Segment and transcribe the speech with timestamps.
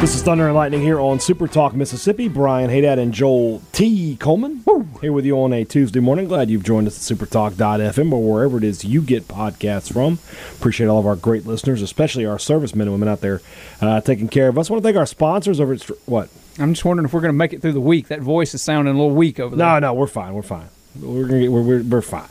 [0.00, 2.26] This is Thunder and Lightning here on Super Talk Mississippi.
[2.26, 4.16] Brian Hadad and Joel T.
[4.16, 4.64] Coleman
[5.02, 6.26] here with you on a Tuesday morning.
[6.26, 10.18] Glad you've joined us at supertalk.fm or wherever it is you get podcasts from.
[10.54, 13.42] Appreciate all of our great listeners, especially our servicemen and women out there
[13.82, 14.70] uh, taking care of us.
[14.70, 16.30] I want to thank our sponsors over at what?
[16.58, 18.08] I'm just wondering if we're going to make it through the week.
[18.08, 19.66] That voice is sounding a little weak over there.
[19.66, 20.32] No, no, we're fine.
[20.32, 20.68] We're fine.
[20.98, 22.30] We're gonna get, we're, we're, we're fine.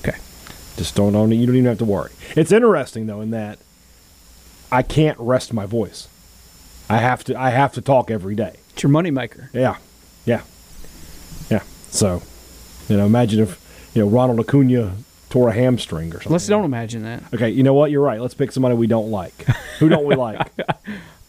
[0.00, 0.18] Okay.
[0.76, 1.36] Just don't own it.
[1.36, 2.10] You don't even have to worry.
[2.36, 3.58] It's interesting though in that
[4.70, 6.06] I can't rest my voice.
[6.88, 7.38] I have to.
[7.38, 8.56] I have to talk every day.
[8.70, 9.48] It's your moneymaker.
[9.52, 9.76] Yeah,
[10.24, 10.42] yeah,
[11.50, 11.62] yeah.
[11.90, 12.22] So,
[12.88, 13.60] you know, imagine if
[13.94, 14.94] you know Ronald Acuna
[15.30, 16.32] tore a hamstring or something.
[16.32, 17.22] Let's don't imagine that.
[17.34, 17.90] Okay, you know what?
[17.90, 18.20] You're right.
[18.20, 19.34] Let's pick somebody we don't like.
[19.78, 20.46] Who don't we like?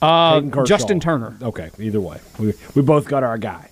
[0.02, 1.36] Uh, Justin Turner.
[1.42, 3.70] Okay, either way, we we both got our guy.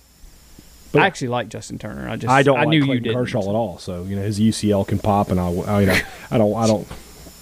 [0.92, 2.06] But- I actually like Justin Turner.
[2.06, 3.14] I just I don't I like knew Clayton you.
[3.14, 3.78] Kershaw at all.
[3.78, 5.98] So you know his UCL can pop, and I, I you know
[6.30, 6.86] I don't I don't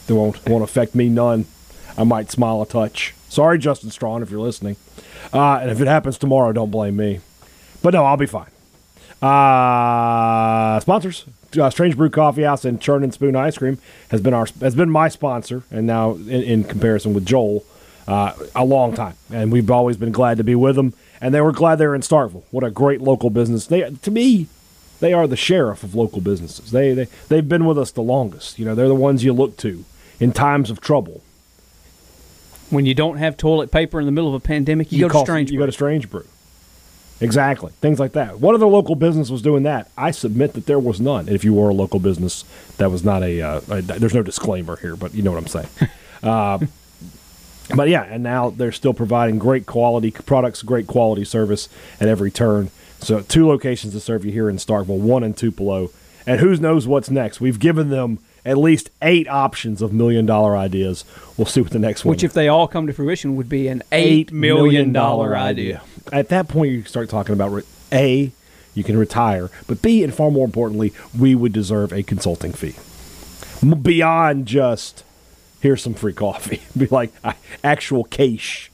[0.09, 1.47] it won't won't affect me none.
[1.99, 3.13] I might smile a touch.
[3.37, 4.77] Sorry, Justin Strawn, if you're listening.
[5.31, 7.21] Uh, and if it happens tomorrow, don't blame me.
[7.83, 8.49] But no, I'll be fine.
[9.21, 11.27] Uh, sponsors:
[11.61, 13.77] uh, Strange Brew Coffee House and Churn and Spoon Ice Cream
[14.09, 17.63] has been our has been my sponsor, and now in, in comparison with Joel,
[18.09, 20.95] uh, a long time, and we've always been glad to be with them.
[21.21, 22.45] And they were glad they were in Starkville.
[22.51, 23.67] What a great local business!
[23.67, 24.47] They to me,
[25.01, 26.71] they are the sheriff of local businesses.
[26.71, 28.59] They they they've been with us the longest.
[28.59, 29.85] You know, they're the ones you look to
[30.19, 31.21] in times of trouble.
[32.71, 35.23] When you don't have toilet paper in the middle of a pandemic, you, go call-
[35.23, 35.51] to Strange.
[35.51, 36.27] You go to Strange Brew.
[37.21, 37.73] Exactly.
[37.81, 38.41] Things like that.
[38.41, 39.91] What other local business was doing that?
[39.97, 41.29] I submit that there was none.
[41.29, 42.45] If you were a local business,
[42.77, 45.47] that was not a, uh, a there's no disclaimer here, but you know what I'm
[45.47, 45.69] saying.
[46.23, 46.59] uh,
[47.75, 51.69] but yeah, and now they're still providing great quality products, great quality service
[52.01, 52.71] at every turn.
[53.01, 55.91] So two locations to serve you here in Starkville, one in Tupelo.
[56.27, 57.41] And who knows what's next?
[57.41, 61.05] We've given them at least eight options of million dollar ideas.
[61.37, 63.69] We'll see what the next one Which, if they all come to fruition, would be
[63.69, 65.83] an eight million dollar idea.
[66.13, 68.31] At that point, you start talking about a,
[68.75, 72.77] you can retire, but b, and far more importantly, we would deserve a consulting fee
[73.83, 75.05] beyond just
[75.61, 76.63] here's some free coffee.
[76.79, 77.13] Be like
[77.65, 78.71] actual cash.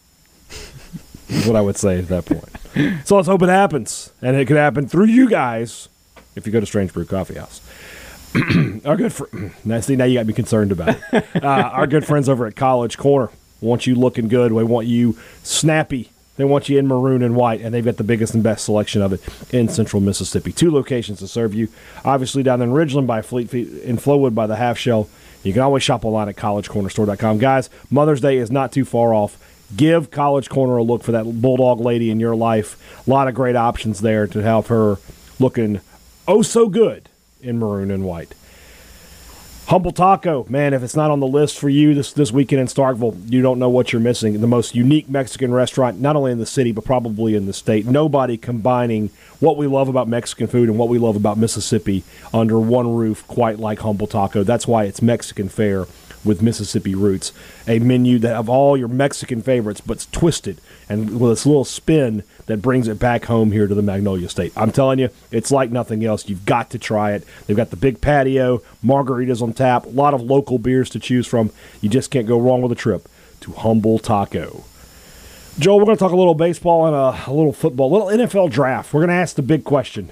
[1.29, 3.07] Is what I would say at that point.
[3.07, 5.89] So let's hope it happens, and it could happen through you guys
[6.37, 7.61] if you go to Strange Brew Coffee House.
[8.85, 9.25] our good fr-
[9.65, 11.25] now see now you got me concerned about it.
[11.43, 13.29] Uh, our good friends over at College Corner
[13.61, 14.53] want you looking good.
[14.53, 16.11] They want you snappy.
[16.37, 19.03] They want you in maroon and white, and they've got the biggest and best selection
[19.03, 19.21] of it
[19.53, 20.53] in Central Mississippi.
[20.53, 21.69] Two locations to serve you.
[22.05, 25.09] Obviously down in Ridgeland by Fleet Feet, in Flowood by the Half Shell.
[25.43, 27.39] You can always shop online at collegecornerstore.com.
[27.39, 29.37] Guys, Mother's Day is not too far off.
[29.77, 33.05] Give College Corner a look for that bulldog lady in your life.
[33.07, 34.97] A lot of great options there to have her
[35.41, 35.81] looking
[36.29, 37.09] oh so good
[37.43, 38.35] in maroon and white.
[39.67, 42.67] Humble Taco, man, if it's not on the list for you this this weekend in
[42.67, 44.39] Starkville, you don't know what you're missing.
[44.41, 47.87] The most unique Mexican restaurant, not only in the city, but probably in the state.
[47.87, 52.03] Nobody combining what we love about Mexican food and what we love about Mississippi
[52.35, 54.43] under one roof quite like Humble Taco.
[54.43, 55.87] That's why it's Mexican fare
[56.25, 57.33] with Mississippi roots.
[57.67, 61.65] A menu that of all your Mexican favorites, but it's twisted and with this little
[61.65, 64.53] spin that brings it back home here to the Magnolia State.
[64.57, 66.29] I'm telling you, it's like nothing else.
[66.29, 67.25] You've got to try it.
[67.47, 71.27] They've got the big patio, margaritas on tap, a lot of local beers to choose
[71.27, 71.51] from.
[71.81, 73.09] You just can't go wrong with a trip
[73.41, 74.65] to Humble Taco.
[75.59, 78.27] Joel, we're going to talk a little baseball and a, a little football, a little
[78.27, 78.93] NFL draft.
[78.93, 80.11] We're going to ask the big question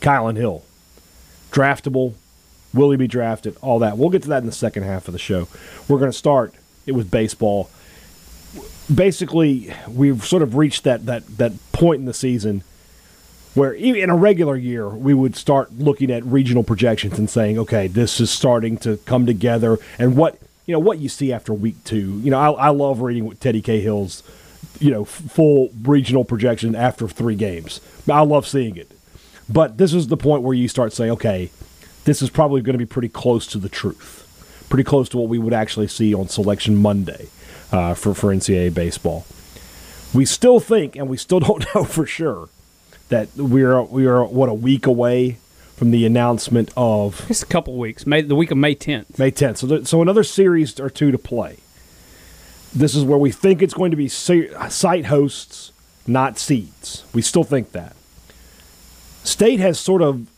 [0.00, 0.64] Kylan Hill,
[1.50, 2.14] draftable,
[2.74, 3.56] Will he be drafted?
[3.60, 3.98] All that.
[3.98, 5.48] We'll get to that in the second half of the show.
[5.88, 6.54] We're going to start
[6.86, 7.70] it with baseball.
[8.92, 12.62] Basically, we've sort of reached that that that point in the season
[13.54, 17.86] where in a regular year we would start looking at regional projections and saying, okay,
[17.86, 21.82] this is starting to come together, and what you know what you see after week
[21.84, 22.18] two.
[22.20, 24.22] You know, I, I love reading Teddy Cahill's
[24.80, 27.80] you know full regional projection after three games.
[28.10, 28.90] I love seeing it,
[29.48, 31.50] but this is the point where you start saying, okay,
[32.04, 35.28] this is probably going to be pretty close to the truth, pretty close to what
[35.28, 37.28] we would actually see on Selection Monday
[37.70, 39.24] uh, for for NCAA baseball.
[40.14, 42.48] We still think, and we still don't know for sure,
[43.08, 45.38] that we're we are what a week away
[45.76, 48.06] from the announcement of It's a couple weeks.
[48.06, 49.18] May the week of May 10th.
[49.18, 49.58] May 10th.
[49.58, 51.58] So, th- so another series or two to play.
[52.74, 55.72] This is where we think it's going to be se- site hosts,
[56.06, 57.04] not seeds.
[57.12, 57.96] We still think that.
[59.24, 60.28] State has sort of.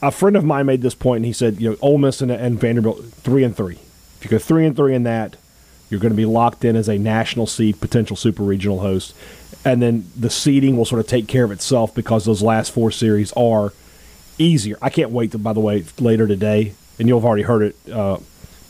[0.00, 2.30] A friend of mine made this point, and he said, you know, Ole Miss and,
[2.30, 3.78] and Vanderbilt three and three.
[4.18, 5.36] If you go three and three in that,
[5.90, 9.14] you're going to be locked in as a national seed, potential super regional host,
[9.64, 12.90] and then the seeding will sort of take care of itself because those last four
[12.90, 13.72] series are
[14.38, 14.78] easier.
[14.80, 17.76] I can't wait to, by the way, later today, and you'll have already heard it
[17.92, 18.18] uh,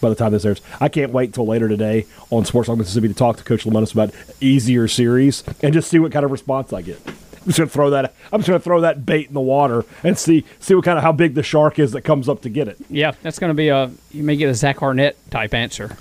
[0.01, 0.63] by the time this airs.
[0.81, 3.93] I can't wait till later today on Sports Talk Mississippi to talk to Coach Lemonis
[3.93, 7.01] about easier series and just see what kind of response I get.
[7.41, 8.15] I'm just gonna throw that.
[8.33, 11.05] I'm just gonna throw that bait in the water and see see what kind of
[11.05, 12.77] how big the shark is that comes up to get it.
[12.91, 13.91] Yeah, that's going to be a.
[14.11, 15.97] You may get a Zach Arnett type answer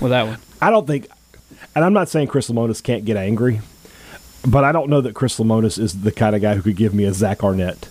[0.00, 0.38] with that one.
[0.60, 1.08] I don't think,
[1.74, 3.60] and I'm not saying Chris Lemonis can't get angry,
[4.46, 6.94] but I don't know that Chris Lemonis is the kind of guy who could give
[6.94, 7.88] me a Zach Arnett.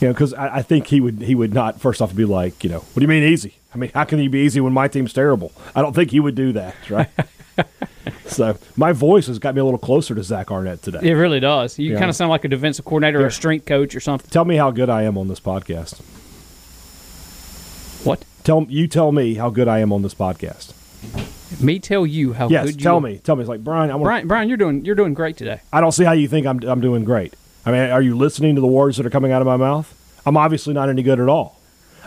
[0.00, 2.62] You know, because I, I think he would he would not first off be like,
[2.62, 3.54] you know, what do you mean easy?
[3.74, 5.52] I mean, how can he be easy when my team's terrible?
[5.74, 7.08] I don't think he would do that, right?
[8.28, 11.00] so my voice has got me a little closer to Zach Arnett today.
[11.02, 11.78] It really does.
[11.78, 11.98] You Yeah.
[11.98, 14.28] kind of sound like a defensive coordinator or a strength coach or something.
[14.30, 16.00] Tell me how good I am on this podcast.
[18.04, 18.24] What?
[18.44, 20.72] Tell you tell me how good I am on this podcast.
[21.60, 23.00] Me tell you how Yes, good you tell are.
[23.00, 23.18] me.
[23.18, 23.42] Tell me.
[23.42, 23.90] It's like Brian.
[23.90, 24.04] I want.
[24.04, 25.60] Brian, Brian, you're doing you're doing great today.
[25.72, 27.34] I don't see how you think I'm I'm doing great.
[27.66, 29.94] I mean, are you listening to the words that are coming out of my mouth?
[30.24, 31.58] I'm obviously not any good at all.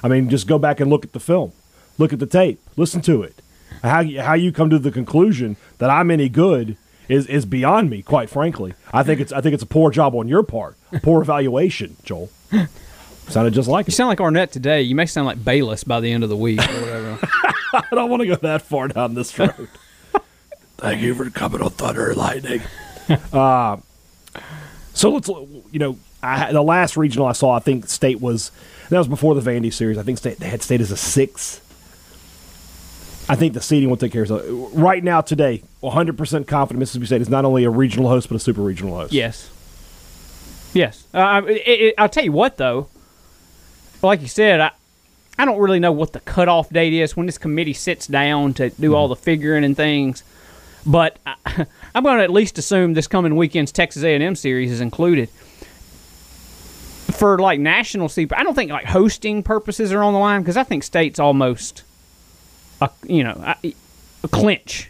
[0.04, 1.52] I mean, just go back and look at the film,
[1.98, 3.41] look at the tape, listen to it.
[3.82, 6.78] How you- how you come to the conclusion that I'm any good
[7.10, 8.02] is is beyond me.
[8.02, 11.00] Quite frankly, I think it's I think it's a poor job on your part, a
[11.00, 12.30] poor evaluation, Joel.
[13.28, 13.96] Sounded just like You it.
[13.96, 14.82] sound like Arnett today.
[14.82, 17.20] You may sound like Bayless by the end of the week or whatever.
[17.74, 19.70] I don't want to go that far down this road.
[20.78, 22.62] Thank you for coming on Thunder and Lightning.
[23.32, 23.78] uh,
[24.94, 28.52] so let's, you know, I, the last regional I saw, I think State was,
[28.90, 29.98] that was before the Vandy series.
[29.98, 31.62] I think State they had State as a six.
[33.32, 34.44] I think the seeding will take care of it.
[34.78, 38.40] Right now, today, 100% confident Mississippi State is not only a regional host, but a
[38.40, 39.14] super regional host.
[39.14, 39.50] yes.
[40.74, 41.06] Yes.
[41.14, 42.88] Uh, I- it, it, I'll tell you what, though.
[44.02, 44.72] Like you said, I,
[45.40, 48.70] I don't really know what the cutoff date is when this committee sits down to
[48.72, 50.24] do all the figuring and things.
[50.86, 51.36] But I,
[51.96, 55.30] I'm going to at least assume this coming weekend's Texas A&M series is included.
[57.14, 60.58] For like national seed, I don't think like hosting purposes are on the line because
[60.58, 61.84] I think state's almost,
[62.82, 63.74] a, you know, a,
[64.24, 64.90] a clinch.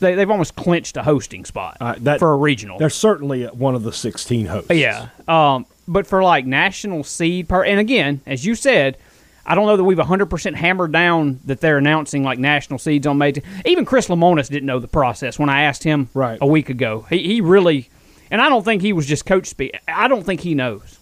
[0.00, 2.78] They, they've almost clinched a hosting spot Uh, that- for a regional.
[2.78, 4.70] They're certainly one of the 16 hosts.
[4.70, 5.08] Yeah.
[5.26, 8.98] Um, but for like national seed per, and again, as you said,
[9.46, 13.16] I don't know that we've 100% hammered down that they're announcing like national seeds on
[13.18, 13.32] May.
[13.32, 13.44] 10th.
[13.64, 16.38] Even Chris Lemonis didn't know the process when I asked him Right.
[16.40, 17.06] a week ago.
[17.08, 17.88] He, he really,
[18.30, 19.78] and I don't think he was just coach speak.
[19.86, 20.98] I don't think he knows.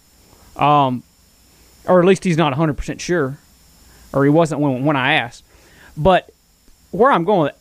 [0.55, 1.01] Um,
[1.87, 3.39] or at least he's not 100% sure.
[4.13, 5.43] Or he wasn't when, when I asked.
[5.97, 6.29] But
[6.91, 7.51] where I'm going,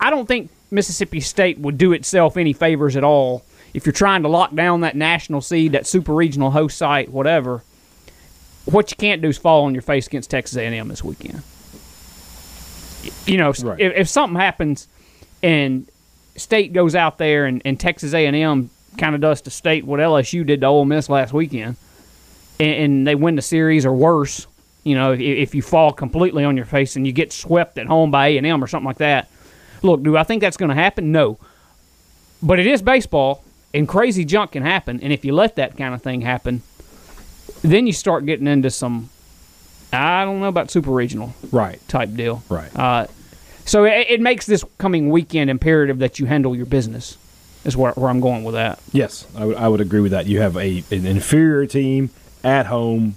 [0.00, 3.44] I don't think Mississippi State would do itself any favors at all
[3.74, 7.62] if you're trying to lock down that national seed, that super regional host site, whatever.
[8.64, 11.42] What you can't do is fall on your face against Texas A&M this weekend.
[13.26, 13.80] You know, Right.
[13.80, 14.88] if, if something happens
[15.42, 15.86] and
[16.36, 20.44] State goes out there and, and Texas A&M kind of does to State what LSU
[20.44, 21.76] did to Ole Miss last weekend,
[22.58, 24.46] and, and they win the series or worse,
[24.84, 27.86] you know, if, if you fall completely on your face and you get swept at
[27.86, 29.28] home by A&M or something like that.
[29.82, 31.12] Look, do I think that's going to happen?
[31.12, 31.38] No.
[32.42, 33.44] But it is baseball,
[33.74, 35.00] and crazy junk can happen.
[35.00, 36.62] And if you let that kind of thing happen,
[37.62, 39.10] then you start getting into some,
[39.92, 41.80] I don't know about super regional Right.
[41.88, 42.42] type deal.
[42.48, 42.74] Right.
[42.74, 43.06] Uh,
[43.66, 47.16] so it, it makes this coming weekend imperative that you handle your business.
[47.62, 48.78] Is where, where I'm going with that.
[48.90, 50.24] Yes, I would, I would agree with that.
[50.26, 52.08] You have a an inferior team
[52.42, 53.16] at home.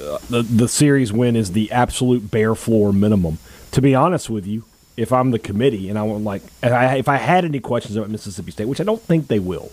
[0.00, 3.38] Uh, the the series win is the absolute bare floor minimum.
[3.72, 4.64] To be honest with you,
[4.96, 7.96] if I'm the committee and I want like, if I, if I had any questions
[7.96, 9.70] about Mississippi State, which I don't think they will,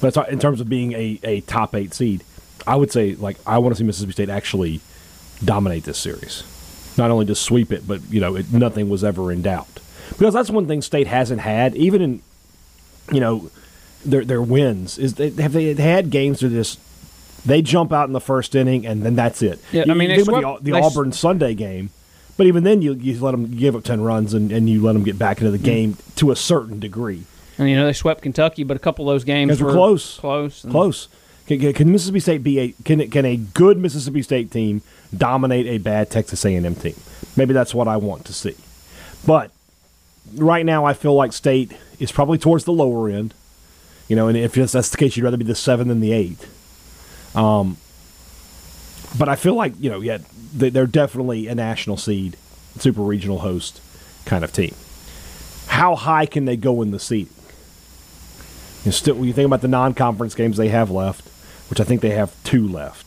[0.00, 2.24] but in terms of being a, a top eight seed,
[2.66, 4.80] I would say like I want to see Mississippi State actually
[5.44, 6.44] dominate this series,
[6.96, 10.34] not only just sweep it, but you know it, nothing was ever in doubt because
[10.34, 12.22] that's one thing State hasn't had even in
[13.12, 13.50] you know
[14.04, 16.78] their their wins is they have they had games that just
[17.48, 19.58] they jump out in the first inning and then that's it.
[19.72, 21.90] Yeah, I mean, they swept- the, they the s- Auburn Sunday game,
[22.36, 24.92] but even then you you let them give up ten runs and, and you let
[24.92, 25.52] them get back into Mm.
[25.52, 27.24] the game to a certain degree.
[27.58, 30.18] And you know they swept Kentucky, but a couple of those games were were close.
[30.18, 30.64] Close.
[30.70, 31.08] Close.
[31.48, 34.82] Can, can- can Mississippi State be a can can a good Mississippi State team
[35.16, 36.94] dominate a bad Texas A&M team?
[37.36, 38.54] Maybe that's what I want to see.
[39.26, 39.50] But
[40.36, 43.34] right now, I feel like State is probably towards the lower end.
[44.08, 46.38] You know, and if that's the case, you'd rather be the seven than the eight.
[47.34, 47.76] Um,
[49.18, 50.18] but I feel like you know, yeah,
[50.54, 52.36] they- they're definitely a national seed,
[52.78, 53.80] super regional host
[54.24, 54.74] kind of team.
[55.68, 57.32] How high can they go in the seeding?
[58.84, 61.28] You still, when you think about the non-conference games they have left,
[61.68, 63.06] which I think they have two left,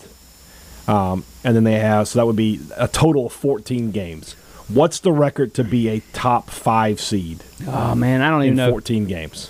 [0.88, 4.34] um, and then they have so that would be a total of fourteen games.
[4.68, 8.66] What's the record to be a top five seed Oh man, I don't even in
[8.66, 8.70] know.
[8.70, 9.50] fourteen games?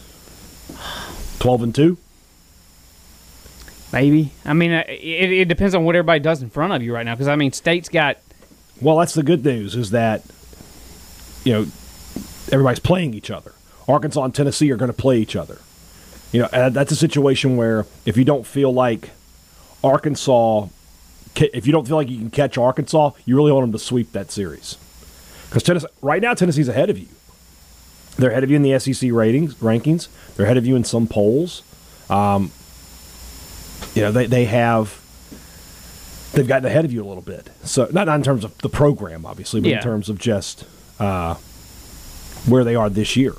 [1.39, 1.97] Twelve and two.
[3.93, 4.31] Maybe.
[4.45, 7.05] I mean, uh, it, it depends on what everybody does in front of you right
[7.05, 7.15] now.
[7.15, 8.17] Because I mean, state's got
[8.81, 10.23] Well, that's the good news is that
[11.43, 11.65] you know
[12.51, 13.53] everybody's playing each other.
[13.87, 15.59] Arkansas and Tennessee are going to play each other.
[16.31, 19.09] You know, that's a situation where if you don't feel like
[19.83, 20.67] Arkansas,
[21.35, 24.13] if you don't feel like you can catch Arkansas, you really want them to sweep
[24.13, 24.77] that series.
[25.51, 27.07] Because right now, Tennessee's ahead of you.
[28.17, 30.07] They're ahead of you in the SEC ratings rankings.
[30.35, 31.63] They're ahead of you in some polls.
[32.09, 32.51] Um,
[33.95, 34.99] you know, they they have
[36.33, 37.49] they've gotten ahead of you a little bit.
[37.63, 39.77] So not, not in terms of the program, obviously, but Yeah.
[39.77, 40.63] in terms of just
[40.99, 41.35] uh,
[42.47, 43.33] where they are this year.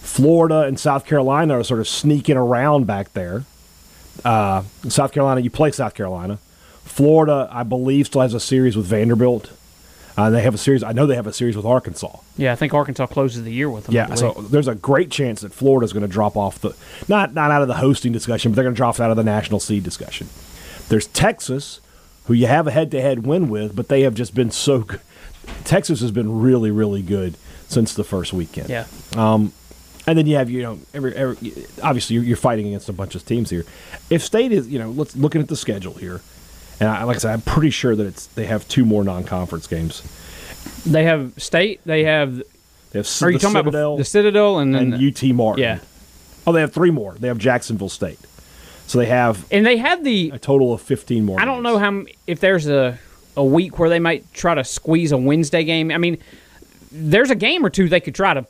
[0.00, 3.44] Florida and South Carolina are sort of sneaking around back there.
[4.24, 6.38] Uh, South Carolina, you play South Carolina.
[6.84, 9.50] Florida, I believe, still has a series with Vanderbilt.
[10.20, 10.82] Uh, they have a series.
[10.82, 12.18] I know they have a series with Arkansas.
[12.36, 12.52] yeah.
[12.52, 13.94] I think Arkansas closes the year with them.
[13.94, 16.74] Yeah, so there's a great chance that Florida's going to drop off the
[17.08, 19.24] not not out of the hosting discussion, but they're going to drop out of the
[19.24, 20.28] national seed discussion.
[20.88, 21.80] There's Texas,
[22.26, 25.00] who you have a head-to-head win with, but they have just been so good.
[25.64, 27.36] Texas has been really, really good
[27.68, 28.68] since the first weekend.
[28.68, 28.84] yeah.
[30.06, 31.36] And then you have, you know, every, every
[31.82, 33.64] obviously you're, you're fighting against a bunch of teams here.
[34.08, 36.20] If State is, you know, let's looking at the schedule here,
[36.80, 39.66] and I, like I said, I'm pretty sure that it's they have two more non-conference
[39.66, 40.02] games.
[40.86, 41.80] They have state.
[41.84, 42.42] They have.
[42.90, 44.92] They have Are you the talking Citadel about the Citadel and then?
[44.94, 45.62] and UT Martin.
[45.62, 45.78] yeah.
[46.46, 47.14] Oh, they have three more.
[47.14, 48.18] They have Jacksonville State,
[48.86, 50.30] so they have And they have the.
[50.34, 51.40] a total of 15 more.
[51.40, 51.64] I don't games.
[51.64, 52.98] know how if there's a
[53.36, 55.90] a week where they might try to squeeze a Wednesday game.
[55.92, 56.18] I mean,
[56.90, 58.44] there's a game or two they could try to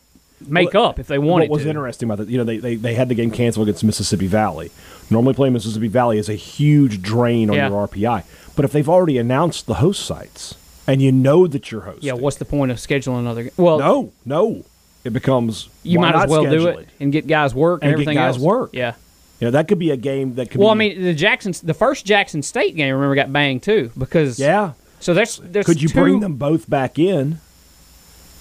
[0.48, 1.68] make Well, up if they wanted What was to.
[1.68, 4.70] interesting about that, you know, they, they, they had the game canceled against Mississippi Valley.
[5.10, 7.68] Normally playing Mississippi Valley is a huge drain on Yeah.
[7.68, 8.22] your RPI.
[8.56, 10.54] But if they've already announced the host sites
[10.86, 13.44] and you know that you're hosting, yeah, what's the point of scheduling another?
[13.44, 13.52] Game?
[13.56, 14.64] Well, no, no,
[15.04, 17.96] it becomes you might as well do schedule it and get guys work and, And
[17.98, 18.42] get everything guys else.
[18.44, 18.70] work.
[18.72, 18.94] Yeah.
[19.40, 20.60] You know, that could be a game that could.
[20.60, 24.38] Well, I mean, the Jackson, the first Jackson State game, remember, got banged too because
[24.38, 24.72] yeah.
[25.00, 27.38] So there's there's Could you two, bring them both back in,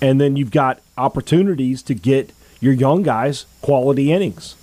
[0.02, 4.56] and then you've got opportunities to get your young guys quality innings.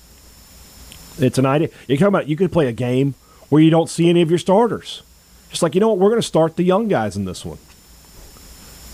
[1.18, 1.68] It's an idea.
[1.88, 3.14] You're talking about you could play a game
[3.48, 5.02] where you don't see any of your starters.
[5.50, 7.58] Just like you know what, we're going to start the young guys in this one.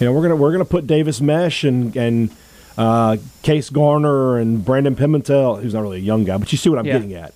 [0.01, 2.31] You know, we're gonna we're gonna put Davis Mesh and and
[2.77, 6.69] uh, Case Garner and Brandon Pimentel, who's not really a young guy, but you see
[6.69, 6.95] what I'm Yeah.
[6.95, 7.35] getting at.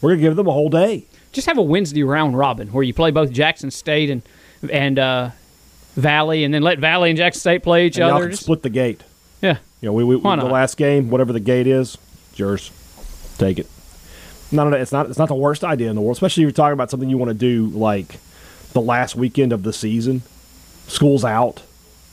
[0.00, 1.04] We're gonna give them a whole day.
[1.32, 4.22] Just have a Wednesday round robin where you play both Jackson State and
[4.70, 5.30] and uh,
[5.96, 8.28] Valley, and then let Valley and Jackson State play each And other.
[8.30, 9.02] Just- split the gate.
[9.42, 11.98] yeah, You know, we, we Why the last game, whatever the gate is,
[12.30, 12.70] it's yours.
[13.38, 13.66] Take it.
[14.54, 15.08] No, no, no, it's not.
[15.08, 17.18] It's not the worst idea in the world, especially if you're talking about something you
[17.18, 18.18] want to do like
[18.72, 20.22] the last weekend of the season.
[20.86, 21.62] School's out.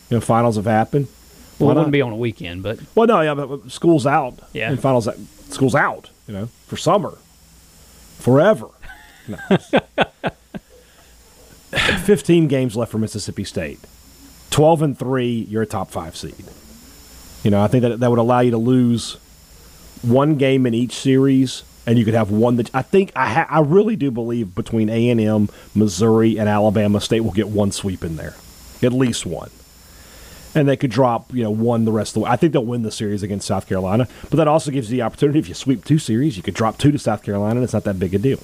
[0.10, 1.08] You know, finals have happened.
[1.60, 1.92] well, Why it wouldn't not?
[1.92, 4.40] be on a weekend, but Well, no, yeah, but but school's out.
[4.54, 4.70] Yeah.
[4.72, 5.08] and finals.
[5.50, 6.10] School's out.
[6.28, 7.18] You know, for summer,
[8.20, 8.68] forever.
[9.28, 9.38] No.
[12.04, 13.80] Fifteen games left for Mississippi State.
[14.50, 16.44] Twelve and three, you're a top five seed.
[17.44, 19.14] You know, I think that that would allow you to lose
[20.02, 23.48] one game in each series, and you could have one that I think I ha-
[23.50, 27.72] I really do believe between A and M, Missouri, and Alabama State will get one
[27.72, 28.36] sweep in there,
[28.84, 29.50] at least one
[30.54, 32.30] and they could drop you know one the rest of the way.
[32.30, 35.02] I think they'll win the series against South Carolina, but that also gives you the
[35.04, 37.72] opportunity if you sweep two series, you could drop two to South Carolina, and it's
[37.74, 38.40] not that big a deal.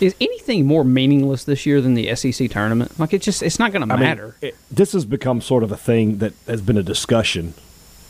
[0.00, 2.98] is anything more meaningless this year than the SEC tournament?
[2.98, 4.34] Like it just it's not going to I mean, matter.
[4.42, 7.54] it- this has become sort of a thing that has been a discussion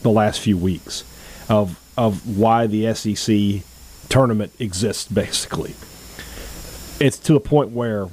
[0.00, 1.04] the last few weeks
[1.48, 3.62] of of why the SEC
[4.08, 5.08] tournament exists.
[5.08, 5.74] Basically,
[7.00, 8.08] it's to the point where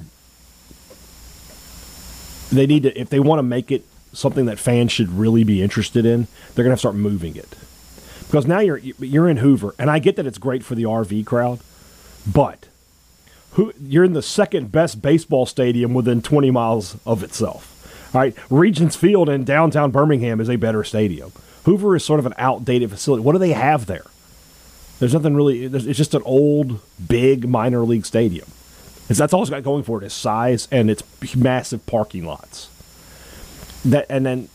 [2.50, 5.62] they need to if they want to make it something that fans should really be
[5.62, 7.56] interested in, they're going to start moving it
[8.32, 11.26] because now you're you're in Hoover, and I get that it's great for the RV
[11.26, 11.60] crowd,
[12.26, 12.68] but
[13.52, 17.68] who you're in the second best baseball stadium within 20 miles of itself.
[18.14, 21.32] All right, Regions Field in downtown Birmingham is a better stadium.
[21.64, 23.22] Hoover is sort of an outdated facility.
[23.22, 24.06] What do they have there?
[25.02, 25.64] There's nothing really.
[25.64, 26.78] It's just an old,
[27.08, 28.46] big minor league stadium.
[29.08, 31.02] It's, that's all it's got going for it is size and its
[31.34, 32.70] massive parking lots.
[33.84, 34.48] That and then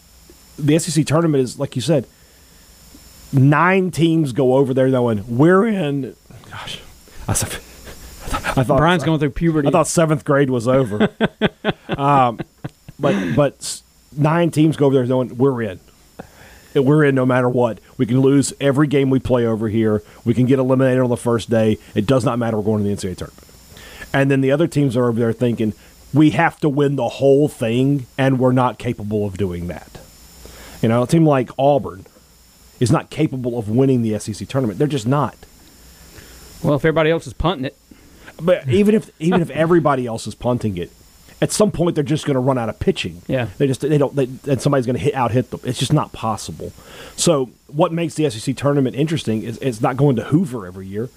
[0.57, 2.07] the SEC tournament is like you said.
[3.33, 6.15] Nine teams go over there knowing we're in.
[6.49, 6.79] Gosh,
[7.27, 7.51] I, said,
[8.31, 9.67] I thought Brian's going through puberty.
[9.67, 11.09] I thought seventh grade was over.
[11.89, 12.39] um,
[12.97, 13.81] but but
[14.15, 15.81] nine teams go over there knowing we're in.
[16.75, 17.79] And We're in no matter what.
[17.97, 20.03] We can lose every game we play over here.
[20.25, 21.77] We can get eliminated on the first day.
[21.95, 22.57] It does not matter.
[22.57, 23.43] We're going to the NCAA tournament.
[24.13, 25.73] And then the other teams are over there thinking
[26.13, 29.99] we have to win the whole thing, and we're not capable of doing that.
[30.81, 32.05] You know, a team like Auburn
[32.79, 34.79] is not capable of winning the SEC tournament.
[34.79, 35.35] They're just not.
[36.63, 37.75] well, if everybody else is punting it,
[38.41, 40.91] But even if even if everybody else is punting it,
[41.41, 43.21] at some point they're just going to run out of pitching.
[43.27, 43.47] Yeah.
[43.57, 44.15] they just they don't.
[44.15, 45.59] They, and somebody's going to hit out hit them.
[45.63, 46.71] It's just not possible.
[47.15, 51.09] So what makes the SEC tournament interesting is it's not going to Hoover every year.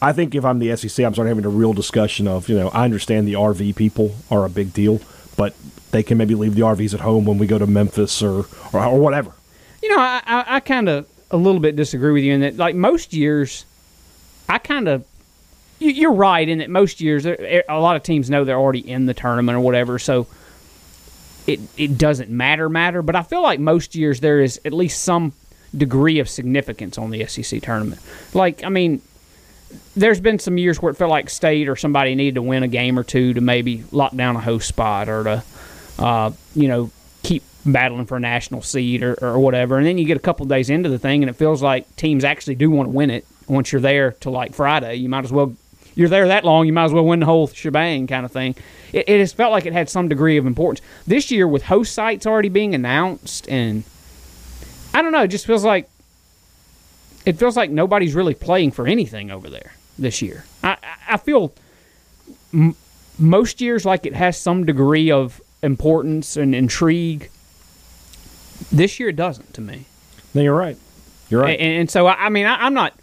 [0.00, 2.68] I think if I'm the SEC, I'm starting having a real discussion of you know
[2.70, 5.00] I understand the RV people are a big deal,
[5.36, 5.54] but
[5.92, 8.84] they can maybe leave the RVs at home when we go to Memphis or or,
[8.84, 9.32] or whatever.
[9.82, 12.56] you know, I, I, I kind of a little bit disagree with you in that,
[12.56, 13.64] like most years,
[14.48, 15.04] I kind of.
[15.82, 19.06] You- You're right in that most years, a lot of teams know they're already in
[19.06, 20.26] the tournament or whatever, so
[21.46, 23.02] it it doesn't matter matter.
[23.02, 25.32] But I feel like most years there is at least some
[25.76, 28.00] degree of significance on the SEC tournament.
[28.34, 29.00] Like, I mean,
[29.96, 32.68] there's been some years where it felt like state or somebody needed to win a
[32.68, 35.42] game or two to maybe lock down a host spot or to,
[35.98, 36.90] uh, you know,
[37.22, 39.78] keep battling for a national seed or, or whatever.
[39.78, 42.22] And then you get a couple days into the thing and it feels like teams
[42.22, 44.96] actually do want to win it once you're there to like Friday.
[44.96, 45.54] You might as well,
[45.94, 48.54] you're there that long, you might as well win the whole shebang kind of thing.
[48.92, 50.84] It, it has felt like it had some degree of importance.
[51.06, 53.84] This year, with host sites already being announced and
[54.94, 55.88] I don't know, it just feels like
[57.24, 60.44] it feels like nobody's really playing for anything over there this year.
[60.62, 60.76] I,
[61.08, 61.52] I- feel
[62.52, 62.74] m-
[63.18, 67.30] most years like it has some degree of importance and intrigue.
[68.70, 69.84] This year it doesn't to me,
[70.34, 70.76] No, you're right.
[71.28, 71.58] You're right.
[71.58, 72.94] and, and so I, I mean I, I'm not.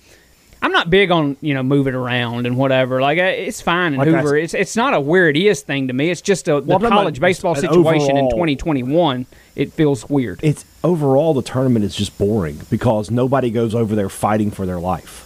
[0.62, 3.02] I'm not big on you know moving around and whatever.
[3.02, 4.36] Like it's fine in Like Hoover.
[4.36, 6.10] It's it's not a where it is thing to me.
[6.10, 9.26] It's just a the Well, college baseball situation in 2021.
[9.56, 10.40] It feels weird.
[10.44, 14.80] it's overall the tournament is just boring because nobody goes over there fighting for their
[14.80, 15.26] life.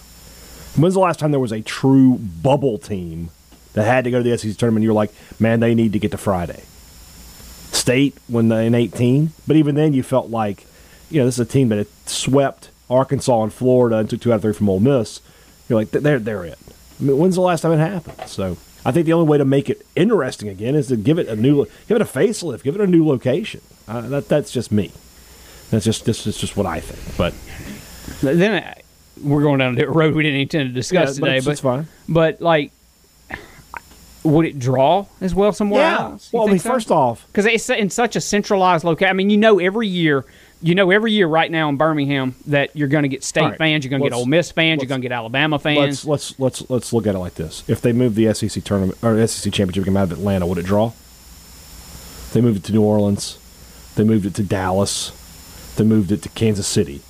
[0.76, 3.30] When's the last time there was a true bubble team
[3.74, 4.82] that had to go to the SEC tournament?
[4.82, 6.62] You're like, man, they need to get to Friday.
[7.72, 10.66] State when they in 18, but even then you felt like,
[11.10, 14.32] you know, this is a team that had swept Arkansas and Florida and took two
[14.32, 15.20] out of three from Ole Miss.
[15.68, 16.58] You're like, they're they're it.
[17.00, 18.28] I mean, when's the last time it happened?
[18.28, 21.26] So I think the only way to make it interesting again is to give it
[21.28, 23.60] a new, give it a facelift, give it a new location.
[23.88, 24.92] Uh, that that's just me.
[25.70, 27.16] That's just this is just what I think.
[27.16, 27.34] But
[28.20, 28.74] then uh,
[29.22, 31.40] we're going down a road we didn't intend to discuss Yeah, but today.
[31.44, 31.88] but it's fine.
[32.08, 32.70] But like,
[34.22, 36.32] would it draw as well somewhere else?
[36.32, 39.10] Well, I mean, first off, because it's in such a centralized location.
[39.10, 40.24] I mean, you know, every year,
[40.64, 43.58] you know, every year right now in Birmingham that you're going to get state right,
[43.58, 45.62] fans, you're going to get let's- Ole Miss fans, you're going to get Alabama let's
[45.62, 46.04] fans.
[46.06, 47.62] let's let's let's look at it like this.
[47.68, 50.64] If they move the SEC tournament or SEC championship game out of Atlanta, would it
[50.64, 50.92] draw?
[52.32, 53.38] They moved it to New Orleans.
[53.94, 55.12] They moved it to Dallas.
[55.76, 57.02] They moved it to Kansas City.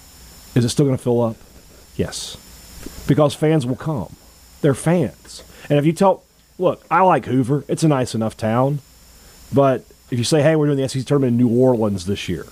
[0.56, 1.36] Is it still going to fill up?
[1.96, 2.36] Yes,
[3.06, 4.16] because fans will come.
[4.62, 6.24] They're fans, and if you tell,
[6.58, 7.64] look, I like Hoover.
[7.68, 8.80] It's a nice enough town,
[9.52, 12.46] but if you say, hey, we're doing the SEC tournament in New Orleans this year.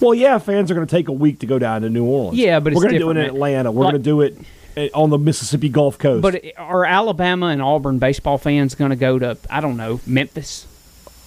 [0.00, 2.36] Well, yeah, fans are going to take a week to go down to New Orleans.
[2.38, 3.24] Yeah, but we're going to do it in.
[3.26, 3.70] Atlanta.
[3.72, 4.36] We're Like- going to do it
[4.76, 6.22] eh, on the Mississippi Gulf Coast.
[6.22, 10.66] but are Alabama and Auburn baseball fans going to go to I don't know Memphis?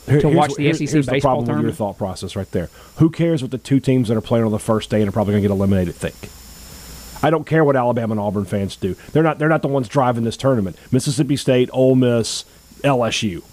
[0.06, 2.50] To here's watch the here's- SEC here's the baseball problem with your thought process right
[2.52, 2.70] there.
[2.98, 5.12] Who cares what the two teams that are playing on the first day and are
[5.12, 6.16] probably going to get eliminated think?
[7.22, 8.96] I don't care what Alabama and Auburn fans do.
[9.12, 9.40] They're not.
[9.40, 10.78] They're not the ones driving this tournament.
[10.92, 12.46] Mississippi State, Ole Miss,
[12.84, 13.44] LSU.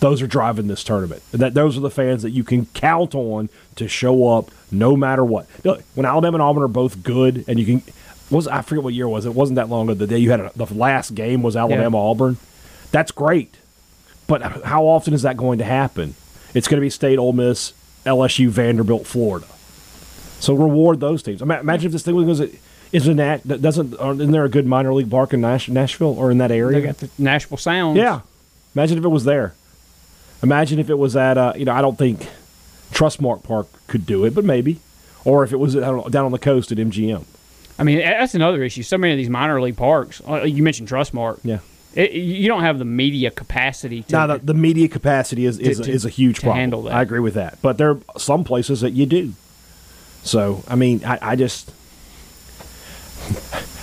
[0.00, 1.22] Those are driving this tournament.
[1.32, 5.24] That those are the fans that you can count on to show up no matter
[5.24, 5.46] what.
[5.64, 7.82] Look, When Alabama and Auburn are both good, and you can
[8.30, 9.26] was I forget what year it was.
[9.26, 9.94] It wasn't that long ago.
[9.94, 12.36] The day you had a, the last game was Alabama Auburn.
[12.92, 13.54] That's great.
[14.26, 16.14] But how often is that going to happen?
[16.54, 17.72] It's going to be State, Ole Miss,
[18.04, 19.46] LSU, Vanderbilt, Florida.
[20.40, 21.42] So reward those teams.
[21.42, 22.42] Imagine if this thing was
[22.92, 26.30] isn't that that doesn't isn't there a good minor league park in Nash, Nashville or
[26.30, 26.80] in that They area?
[26.80, 27.96] got the Nashville Sounds.
[27.96, 28.20] Yeah.
[28.74, 29.54] Imagine if it was there.
[30.42, 32.28] Imagine if it was at uh, you know I don't think
[32.92, 34.80] Trustmark Park could do it, but maybe,
[35.24, 37.24] or if it was down on- down on the coast at MGM.
[37.78, 38.82] I mean that's another issue.
[38.82, 40.20] So many of these minor league parks.
[40.28, 41.40] uh, You mentioned Trustmark.
[41.44, 41.58] Yeah.
[41.94, 44.12] It, you don't have the media capacity to.
[44.12, 46.58] Now the, the media capacity is is, To- to- is a huge problem.
[46.58, 46.94] handle that.
[46.94, 49.32] I agree with that, but there are some places that you do.
[50.22, 51.72] So I mean, I, I just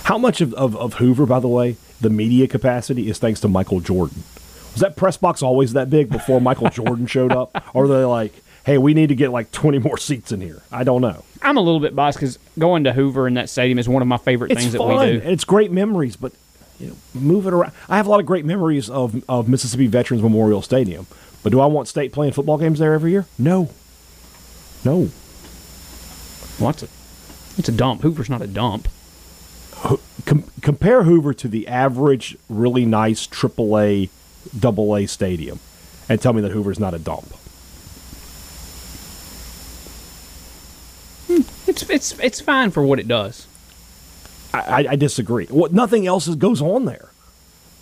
[0.04, 3.48] how much of, of, of Hoover, by the way, the media capacity is thanks to
[3.48, 4.22] Michael Jordan.
[4.76, 8.04] Was that press box always that big before Michael Jordan showed up, or are they
[8.04, 8.34] like,
[8.66, 10.60] hey, we need to get like twenty more seats in here?
[10.70, 11.24] I don't know.
[11.40, 14.08] I'm a little bit biased because going to Hoover in that stadium is one of
[14.08, 14.88] my favorite It's things fun.
[14.88, 15.28] that we and do.
[15.30, 16.32] It's great memories, but
[16.78, 17.72] you know, move it around.
[17.88, 21.06] I have a lot of great memories of of Mississippi Veterans Memorial Stadium,
[21.42, 23.24] but do I want state playing football games there every year?
[23.38, 23.70] No,
[24.84, 25.08] no.
[26.60, 26.88] Well, it's a,
[27.56, 28.02] it's a dump.
[28.02, 28.88] Hoover's not a dump.
[30.26, 34.08] Com- compare Hoover to the average, really nice AAA,
[34.64, 35.60] AA stadium,
[36.08, 37.26] and tell me that Hoover's not a dump.
[41.26, 43.46] Hmm, it's it's it's fine for what it does.
[44.54, 45.46] I, I, I disagree.
[45.46, 47.10] What nothing else is, goes on there.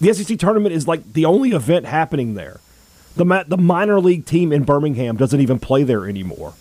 [0.01, 2.61] The SEC tournament is like the only event happening there.
[3.17, 6.55] The ma- the minor league team in Birmingham doesn't even play there anymore.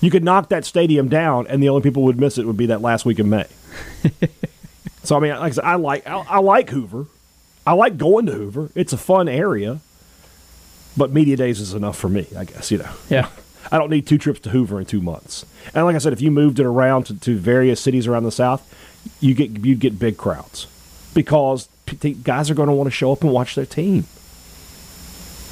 [0.00, 2.56] You could knock that stadium down, and the only people who would miss it would
[2.56, 3.46] be that last week in May.
[5.04, 7.06] so I mean, like I, said, I like I, I like Hoover.
[7.66, 8.70] I like going to Hoover.
[8.74, 9.80] It's a fun area.
[10.96, 12.70] But media days is enough for me, I guess.
[12.70, 12.90] You know.
[13.08, 13.28] Yeah.
[13.70, 15.46] I don't need two trips to Hoover in two months.
[15.74, 18.32] And like I said, if you moved it around to, to various cities around the
[18.32, 18.62] South,
[19.20, 20.66] you get you'd get big crowds
[21.14, 24.04] because p- guys are going to want to show up and watch their team.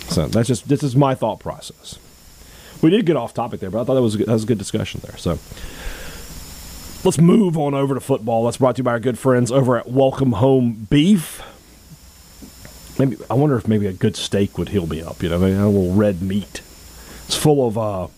[0.09, 1.99] So that's just this is my thought process.
[2.83, 4.45] We did get off topic there, but I thought that was a good, that was
[4.45, 5.17] a good discussion there.
[5.17, 5.39] So
[7.05, 8.45] let's move on over to football.
[8.45, 11.43] That's brought to you by our good friends over at Welcome Home Beef.
[13.01, 15.23] Maybe I wonder if maybe a good steak would heal me up.
[15.23, 16.61] You know, maybe a little red meat.
[17.27, 18.09] It's full of uh,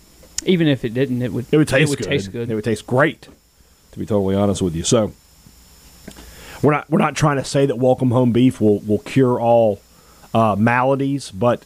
[0.44, 2.08] Even if it didn't, it would it would taste it would good.
[2.08, 2.50] taste good.
[2.50, 3.28] It would taste great.
[3.92, 5.12] To be totally honest with you, so
[6.62, 9.80] we're not we're not trying to say that Welcome Home Beef will will cure all
[10.34, 11.62] uh, maladies, but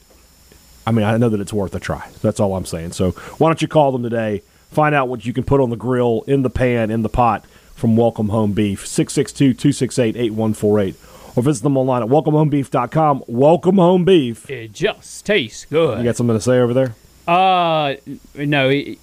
[0.86, 2.10] I mean I know that it's worth a try.
[2.20, 2.92] That's all I'm saying.
[2.92, 4.42] So why don't you call them today?
[4.70, 7.46] Find out what you can put on the grill, in the pan, in the pot
[7.74, 10.96] from Welcome Home Beef 662-268-8148
[11.36, 13.24] or visit them online at welcomehomebeef.com.
[13.28, 14.50] Welcome Home Beef.
[14.50, 15.98] It just tastes good.
[15.98, 16.94] You got something to say over there?
[17.28, 17.96] Uh,
[18.34, 18.98] no, he,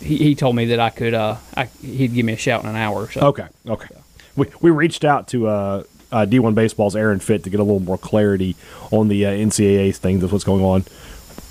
[0.00, 1.14] he he told me that I could.
[1.14, 3.02] Uh, I, he'd give me a shout in an hour.
[3.02, 3.20] or So.
[3.28, 3.94] Okay, okay.
[4.36, 7.80] We, we reached out to uh, uh, D1 Baseball's Aaron Fitt to get a little
[7.80, 8.56] more clarity
[8.90, 10.84] on the uh, NCAA thing, that's what's going on.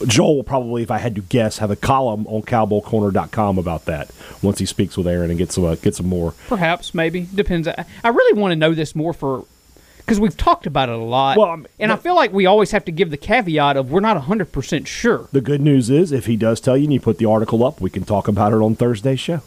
[0.08, 4.10] Joel will probably, if I had to guess, have a column on cowbellcorner.com about that
[4.42, 6.34] once he speaks with Aaron and gets some, uh, get some more.
[6.48, 7.68] Perhaps, maybe depends.
[7.68, 9.46] I, I really want to know this more for
[10.10, 11.38] because we've talked about it a lot.
[11.38, 14.00] Well, I'm- and I feel like we always have to give the caveat of we're
[14.00, 15.28] not hundred percent sure.
[15.32, 17.80] The good news is, if he does tell you and you put the article up,
[17.80, 19.42] we can talk about it on Thursday's show.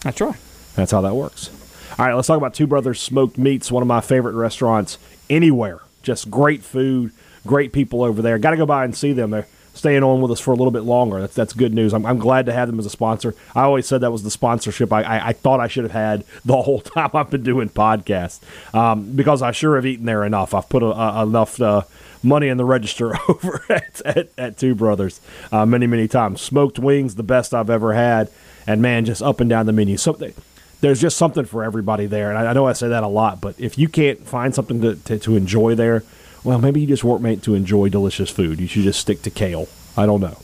[0.00, 0.36] That's right.
[0.76, 1.50] That's how that works.
[1.98, 4.98] All right, let's talk about Two Brothers Smoked Meats, one of my favorite restaurants
[5.30, 5.80] anywhere.
[6.02, 7.12] Just great food,
[7.46, 8.38] great people over there.
[8.38, 9.30] Got to go by and see them.
[9.30, 11.20] They're staying on with us for a little bit longer.
[11.20, 11.92] That's that's good news.
[11.92, 13.34] I'm, I'm glad to have them as a sponsor.
[13.54, 16.24] I always said that was the sponsorship I, I, I thought I should have had
[16.44, 18.40] the whole time I've been doing podcasts
[18.74, 20.54] um, because I sure have eaten there enough.
[20.54, 21.60] I've put a, a, enough.
[21.60, 21.82] Uh,
[22.22, 25.20] Money in the register over at, at, at Two Brothers
[25.52, 26.40] uh, many, many times.
[26.40, 28.30] Smoked wings, the best I've ever had.
[28.66, 29.98] And man, just up and down the menu.
[29.98, 30.32] So they,
[30.80, 32.30] there's just something for everybody there.
[32.30, 34.80] And I, I know I say that a lot, but if you can't find something
[34.82, 36.02] to, to, to enjoy there,
[36.44, 38.60] well, maybe you just weren't meant to enjoy delicious food.
[38.60, 39.68] You should just stick to kale.
[39.96, 40.38] I don't know.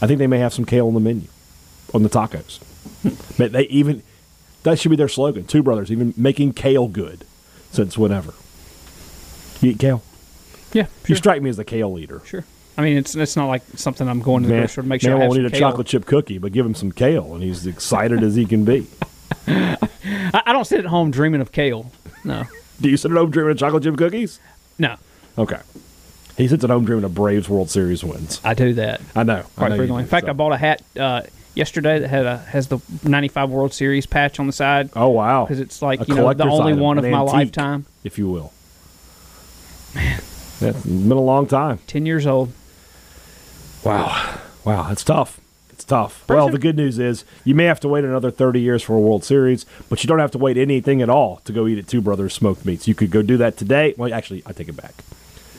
[0.00, 1.28] I think they may have some kale on the menu,
[1.92, 2.58] on the tacos.
[3.02, 3.10] Hmm.
[3.38, 4.02] but they even,
[4.62, 5.44] that should be their slogan.
[5.46, 7.24] Two brothers, even making kale good
[7.70, 8.34] since whenever.
[9.60, 10.02] You eat kale?
[10.72, 12.20] Yeah, You strike me as the kale eater.
[12.24, 12.44] sure.
[12.76, 15.00] I mean, it's it's not like something I'm going to the Man, grocery to make
[15.00, 15.60] sure man I have won't eat a kale.
[15.60, 18.88] chocolate chip cookie, but give him some kale, and he's excited as he can be.
[19.46, 21.92] I, I don't sit at home dreaming of kale.
[22.24, 22.44] No,
[22.80, 24.40] Do you sit at home dreaming of chocolate chip cookies?
[24.78, 24.96] no,
[25.36, 25.60] Okay.
[26.36, 28.40] He sits at home dreaming of Braves World Series wins.
[28.44, 29.38] I do that I know.
[29.38, 30.02] I quite know frequently.
[30.02, 30.30] do, In fact, so.
[30.30, 31.22] I bought a hat uh,
[31.54, 35.44] yesterday that had a has the '95 World Series patch on the side Oh wow!
[35.44, 37.86] because it's like A you know the only item, one of my antique, lifetime.
[38.02, 38.52] if you will.
[39.94, 40.20] Man,
[40.60, 41.78] it's been a long time.
[41.86, 42.52] Ten years old.
[43.84, 45.40] Wow, wow, it's tough.
[45.70, 46.24] It's tough.
[46.28, 49.00] Well, the good news is you may have to wait another 30 years for a
[49.00, 51.86] World Series, but you don't have to wait anything at all to go eat at
[51.88, 52.86] Two Brothers Smoked Meats.
[52.88, 53.92] You could go do that today.
[53.96, 54.94] Well, actually, I take it back.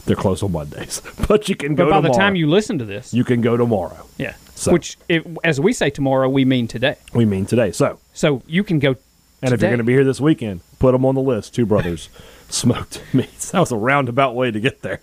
[0.06, 2.14] They're closed on Mondays, but you can But go by tomorrow.
[2.14, 4.06] the time you listen to this, you can go tomorrow.
[4.18, 4.98] yeah, So- which
[5.44, 6.96] as we say tomorrow, we mean today.
[7.14, 7.72] We mean today.
[7.72, 8.96] So, So you can go.
[9.42, 11.54] and if you're going to be here this weekend, put them on the list.
[11.56, 12.10] Two Brothers
[12.50, 13.52] Smoked Meats.
[13.52, 15.02] That was a roundabout way to get there.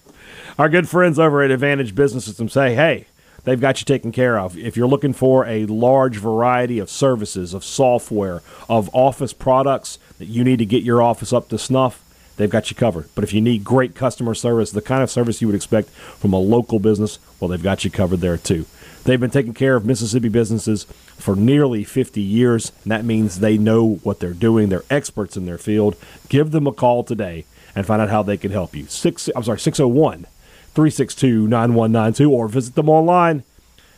[0.59, 3.07] Our good friends over at Advantage Business System say, hey,
[3.45, 4.57] they've got you taken care of.
[4.57, 10.27] If you're looking for a large variety of services, of software, of office products that
[10.27, 12.02] you need to get your office up to snuff,
[12.37, 13.09] they've got you covered.
[13.15, 16.33] But if you need great customer service, the kind of service you would expect from
[16.33, 18.67] a local business, well, they've got you covered there too.
[19.05, 20.85] They've been taking care of Mississippi businesses
[21.17, 24.69] for nearly 50 years, and that means they know what they're doing.
[24.69, 25.97] They're experts in their field.
[26.29, 28.87] Give them a call today and find out how they can help you.
[28.87, 30.27] Six, I'm sorry, 601
[30.75, 33.43] 362 9192, or visit them online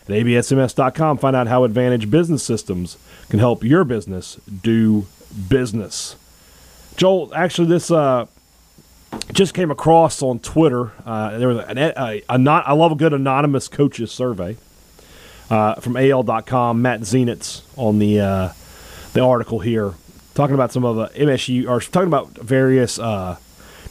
[0.08, 1.18] at absms.com.
[1.18, 2.96] Find out how Advantage Business Systems
[3.28, 5.06] can help your business do
[5.48, 6.16] business.
[6.96, 8.26] Joel, actually, this uh,
[9.32, 10.92] just came across on Twitter.
[11.04, 14.56] Uh, there was an, a, a, not, I love a good anonymous coaches survey
[15.50, 16.82] uh, from AL.com.
[16.82, 18.52] Matt Zenitz on the uh,
[19.12, 19.94] the article here,
[20.34, 23.36] talking about some of the MSU or talking about various uh,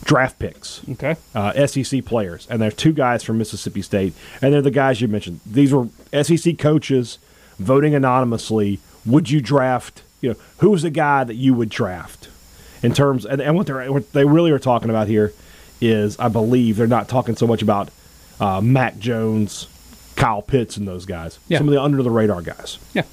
[0.04, 1.16] draft picks, Okay.
[1.36, 5.08] uh, SEC players, and there's two guys from Mississippi State, and they're the guys you
[5.08, 5.40] mentioned.
[5.46, 5.88] These were
[6.22, 7.20] SEC coaches
[7.60, 8.80] voting anonymously.
[9.06, 10.04] Would you draft?
[10.22, 12.23] You know, who's the guy that you would draft?
[12.84, 15.34] In terms, and, and what they're what they really are talking about here
[15.82, 17.90] is, I believe they're not talking so much about
[18.40, 19.68] uh, Mac Jones,
[20.16, 21.40] Kyle Pitts, and those guys.
[21.48, 21.58] Yeah.
[21.60, 23.04] Some of the under the radar guys Yeah.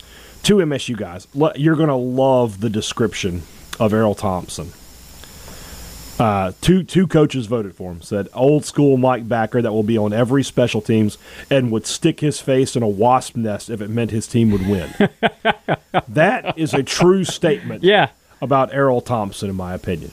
[0.43, 1.27] two MSU guys.
[1.57, 3.43] You're going to love the description
[3.79, 4.73] of Erroll Thompson.
[6.19, 8.03] Uh, two two coaches voted for him.
[8.03, 11.17] Said old school Mike Backer that will be on every special teams
[11.49, 14.69] and would stick his face in a wasp nest if it meant his team would
[14.69, 14.93] win.
[16.09, 18.11] that is a true statement Yeah.
[18.41, 20.13] About Erroll Thompson, in my opinion.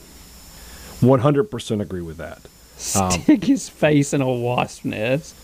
[1.02, 2.42] 100% agree with that.
[3.00, 5.36] Um, Stick his face in a wasp nest.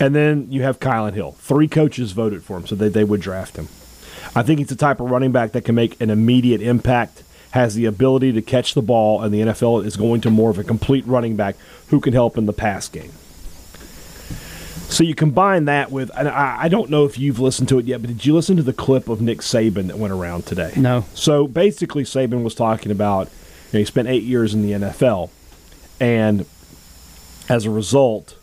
[0.00, 1.32] And then you have Kylan Hill.
[1.32, 3.68] Three coaches voted for him, so they, they would draft him.
[4.34, 7.74] I think he's the type of running back that can make an immediate impact, has
[7.74, 10.64] the ability to catch the ball, and the NFL is going to more of a
[10.64, 11.56] complete running back
[11.88, 13.12] who can help in the pass game.
[14.94, 17.84] So you combine that with, and I, I don't know if you've listened to it
[17.84, 20.72] yet, but did you listen to the clip of Nick Saban that went around today?
[20.76, 21.04] No.
[21.14, 25.30] So basically, Saban was talking about you know, he spent eight years in the NFL,
[25.98, 26.46] and
[27.48, 28.36] as a result,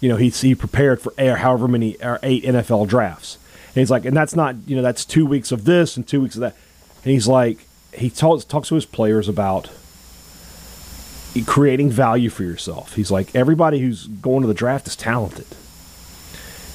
[0.00, 3.38] you know, he he prepared for air however many or eight NFL drafts.
[3.74, 6.20] And he's like, and that's not you know that's two weeks of this and two
[6.20, 6.54] weeks of that.
[7.02, 9.68] And he's like, he talks talks to his players about
[11.44, 12.94] creating value for yourself.
[12.94, 15.46] He's like, everybody who's going to the draft is talented.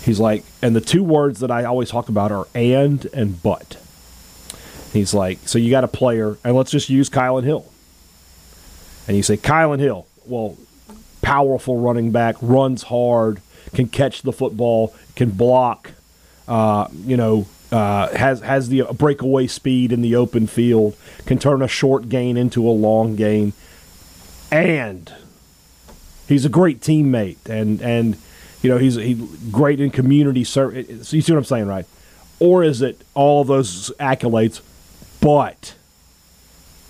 [0.07, 3.77] He's like, and the two words that I always talk about are and and but.
[4.93, 7.65] He's like, so you got a player, and let's just use Kylan Hill.
[9.05, 10.57] And you say, Kylan Hill, well,
[11.21, 13.41] powerful running back, runs hard,
[13.73, 15.91] can catch the football, can block,
[16.47, 21.61] uh, you know, uh, has has the breakaway speed in the open field, can turn
[21.61, 23.51] a short gain into a long gain,
[24.53, 25.13] and
[26.29, 28.15] he's a great teammate, and and
[28.61, 29.13] you know he's he
[29.51, 31.13] great in community service.
[31.13, 31.85] You see what I'm saying, right?
[32.39, 34.61] Or is it all of those accolades,
[35.21, 35.75] but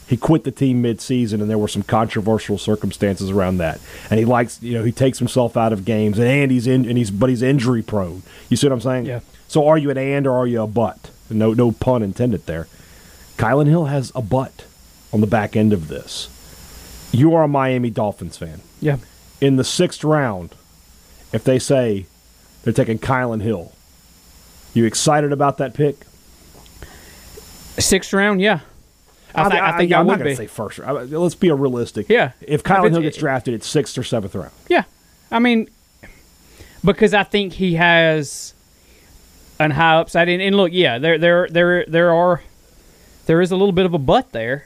[0.08, 3.80] he quit the team mid-season, and there were some controversial circumstances around that.
[4.10, 6.97] And he likes, you know, he takes himself out of games, and he's in, and
[6.97, 8.23] he's but he's injury prone.
[8.49, 9.06] You see what I'm saying?
[9.06, 9.19] Yeah.
[9.47, 11.12] So are you an and or are you a but?
[11.30, 12.67] No, no pun intended there.
[13.38, 14.65] Kylan Hill has a butt
[15.12, 16.30] on the back end of this.
[17.12, 18.62] You are a Miami Dolphins fan.
[18.82, 18.97] Yeah.
[19.39, 20.56] In the sixth round,
[21.34, 22.06] if they say
[22.63, 23.72] they're taking Kylan Hill,
[24.74, 25.96] you excited about that pick?
[27.80, 28.60] Sixth round, yeah.
[29.36, 30.80] I, thi- I think I, am would not going to say first.
[30.80, 31.12] round.
[31.12, 32.08] Let's be a realistic.
[32.10, 32.32] Yeah.
[32.42, 34.52] If If Kylan it's- Hill gets drafted, it's sixth or seventh round.
[34.68, 34.84] Yeah.
[35.30, 35.70] I mean,
[36.84, 38.54] because I think he has
[39.60, 40.30] an high upside.
[40.30, 42.42] And, and look, yeah, there, there, there, there are,
[43.28, 44.66] there is a little bit of a butt there.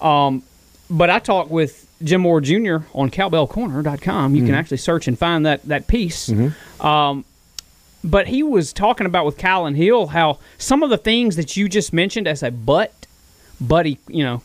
[0.00, 0.42] Um,
[0.88, 2.78] but I talked with Jim Moore Jr.
[2.94, 4.34] on cowbellcorner.com.
[4.34, 6.30] You can actually search and find that, that piece.
[6.80, 7.24] Um,
[8.04, 11.68] but he was talking about with Kylan Hill how some of the things that you
[11.68, 12.92] just mentioned as a butt,
[13.60, 14.42] but he, you know,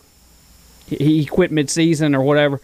[0.87, 2.59] he, he quit midseason or whatever.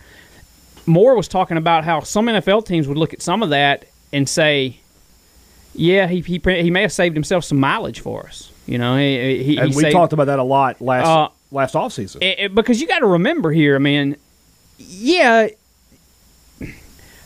[0.85, 4.27] Moore was talking about how some NFL teams would look at some of that and
[4.27, 4.77] say,
[5.75, 9.43] "Yeah, he he, he may have saved himself some mileage for us." You know, he,
[9.43, 12.23] he, And he we saved- talked about that a lot last Uh, last offseason.
[12.23, 14.15] it- it- because you got to remember here, I mean,
[14.77, 15.47] yeah,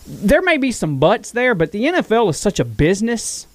[0.08, 3.48] there may be some buts there, but the NFL is such a business.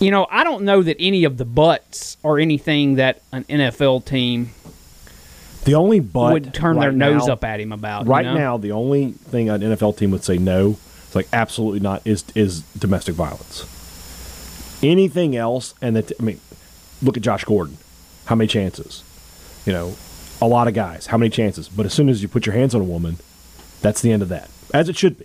[0.00, 4.04] You know, I don't know that any of the buts are anything that an NFL
[4.04, 4.50] team
[5.64, 8.04] the only but would turn their right nose now- up at him about.
[8.06, 8.34] you Right know?
[8.34, 12.24] now, the only thing an NFL team would say no, it's like absolutely not, is
[12.34, 13.66] is domestic violence.
[14.82, 16.40] Anything else, and that I mean,
[17.02, 17.76] look at Josh Gordon.
[18.26, 19.02] How many chances?
[19.66, 19.96] You know,
[20.40, 21.06] a lot of guys.
[21.06, 21.68] How many chances?
[21.68, 23.16] But as soon as you put your hands on a woman,
[23.82, 25.24] that's the end of that, as it should be.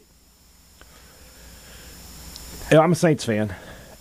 [2.71, 3.54] I'm a Saints fan.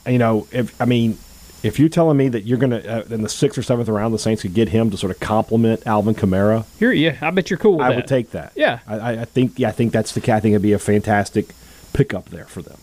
[0.07, 1.19] You know, if I mean,
[1.63, 4.15] if you're telling me that you're going to uh, in the sixth or seventh round,
[4.15, 7.51] the Saints could get him to sort of complement Alvin Kamara, You're, yeah, I bet
[7.51, 7.97] you're cool with I that.
[7.97, 8.53] would take that.
[8.57, 8.81] Yeah.
[8.87, 9.59] I, I- think.
[9.59, 10.21] Yeah, I think that's the.
[10.33, 11.49] I think it'd be a fantastic
[11.93, 12.79] pickup there for them.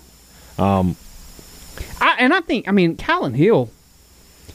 [0.58, 0.96] Um,
[2.00, 3.70] I, and I think, I mean, Kylan Hill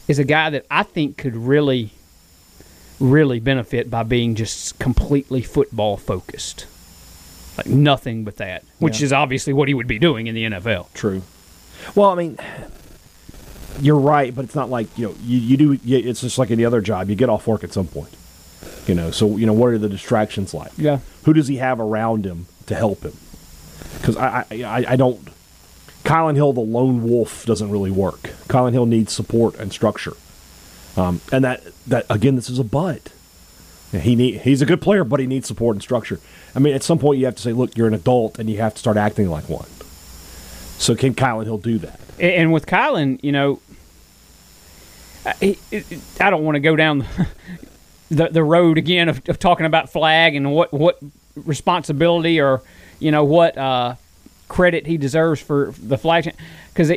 [0.07, 1.91] is a guy that I think could really,
[3.01, 6.67] really benefit by being just completely football focused.
[7.57, 9.07] Like nothing but that, which Yeah.
[9.07, 10.93] is obviously what he would be doing in the NFL.
[10.95, 11.23] True.
[11.95, 12.39] Well, I mean,
[13.81, 15.73] you're right, but it's not like you know you, you do.
[15.85, 17.09] You, it's just like any other job.
[17.11, 18.15] You get off work at some point.
[18.87, 20.73] You know, so you know what are the distractions like?
[20.77, 20.99] Yeah.
[21.25, 23.17] Who does he have around him to help him?
[23.99, 25.29] Because I, I, I, don't.
[26.05, 28.21] Kylan Hill, the lone wolf, doesn't really work.
[28.49, 30.13] Kylan Hill needs support and structure.
[30.97, 33.13] Um, and that, that again, this is a but.
[33.93, 36.19] He need, he's a good player, but he needs support and structure.
[36.55, 38.59] I mean, at some point, you have to say, look, you're an adult, and you
[38.59, 39.69] have to start acting like one.
[40.79, 42.01] So can Kylan Hill do that?
[42.19, 43.61] And- with Kylan, you know,
[45.27, 45.57] I,
[46.21, 47.07] I don't want to go down
[48.11, 50.99] the the road again of, of talking about flag and what what
[51.35, 52.63] responsibility or
[52.99, 53.95] you know what uh,
[54.49, 56.35] credit he deserves for the flag
[56.73, 56.93] because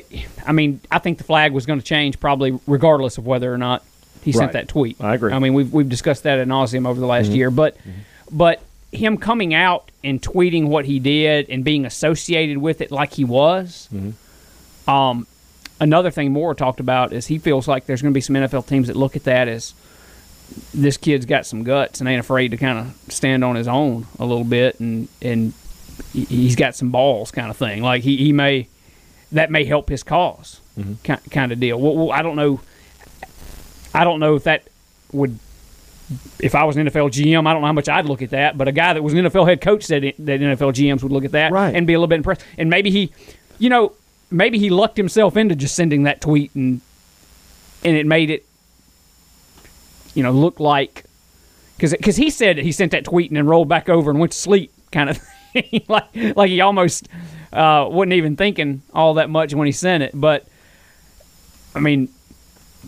[0.46, 3.58] I mean I think the flag was going to change probably regardless of whether or
[3.58, 3.84] not
[4.22, 4.40] he Right.
[4.40, 4.98] sent that tweet.
[5.00, 5.32] I agree.
[5.32, 7.36] I mean we've we've discussed that ad nauseum over the last mm-hmm.
[7.36, 8.38] year, but mm-hmm.
[8.38, 13.14] but him coming out and tweeting what he did and being associated with it like
[13.14, 13.90] he was.
[13.94, 14.90] Mm-hmm.
[14.90, 15.28] Um,
[15.80, 18.68] another thing Moore talked about is he feels like there's going to be some NFL
[18.68, 19.74] teams that look at that as
[20.74, 24.08] this kid's got some guts and ain't afraid to kind of stand on his own
[24.20, 25.54] a little bit and and
[26.14, 27.82] he's got some balls kind of thing.
[27.82, 28.68] Like he, he may
[29.32, 30.94] that may help his because mm-hmm.
[31.04, 31.80] kind, kind of deal.
[31.80, 32.62] Well, well, I don't know.
[33.94, 34.68] I don't know if that
[35.12, 35.38] would.
[36.40, 38.58] If I was an NFL GM, I don't know how much I'd look at that.
[38.58, 41.12] But a guy that was an NFL head coach said it- that NFL GMs would
[41.12, 41.76] look at that Right.
[41.76, 42.46] and be a little bit impressed.
[42.58, 43.12] And maybe he,
[43.60, 43.92] you know,
[44.32, 46.80] maybe he lucked himself into just sending that tweet and
[47.84, 48.46] and it made it,
[50.14, 51.04] you know, look like
[51.78, 54.38] because he said he sent that tweet and then rolled back over and went to
[54.38, 55.37] sleep, kind of thing.
[55.88, 57.08] like like he almost
[57.54, 60.12] uh, wasn't even thinking all that much when he sent it.
[60.13, 60.48] But
[61.76, 62.10] I mean,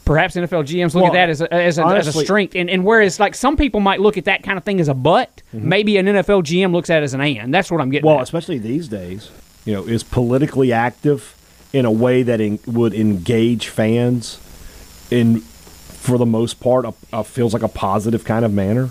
[0.05, 2.69] perhaps NFL GMs look Well, at that as a, as a, as a strength, and
[2.69, 5.41] and whereas like some people might look at that kind of thing as a but,
[5.53, 7.53] maybe an NFL GM looks at it as an and.
[7.53, 8.07] That's what I'm getting.
[8.07, 8.23] Well, at.
[8.23, 9.31] especially these days,
[9.65, 11.35] you know, is politically active
[11.71, 14.39] in a way that en- would engage fans
[15.11, 18.89] in, for the most part, a, a feels like a positive kind of manner,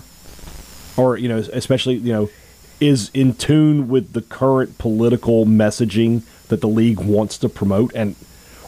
[0.95, 2.29] or you know, especially you know,
[2.79, 8.15] is in tune with the current political messaging that the league wants to promote, and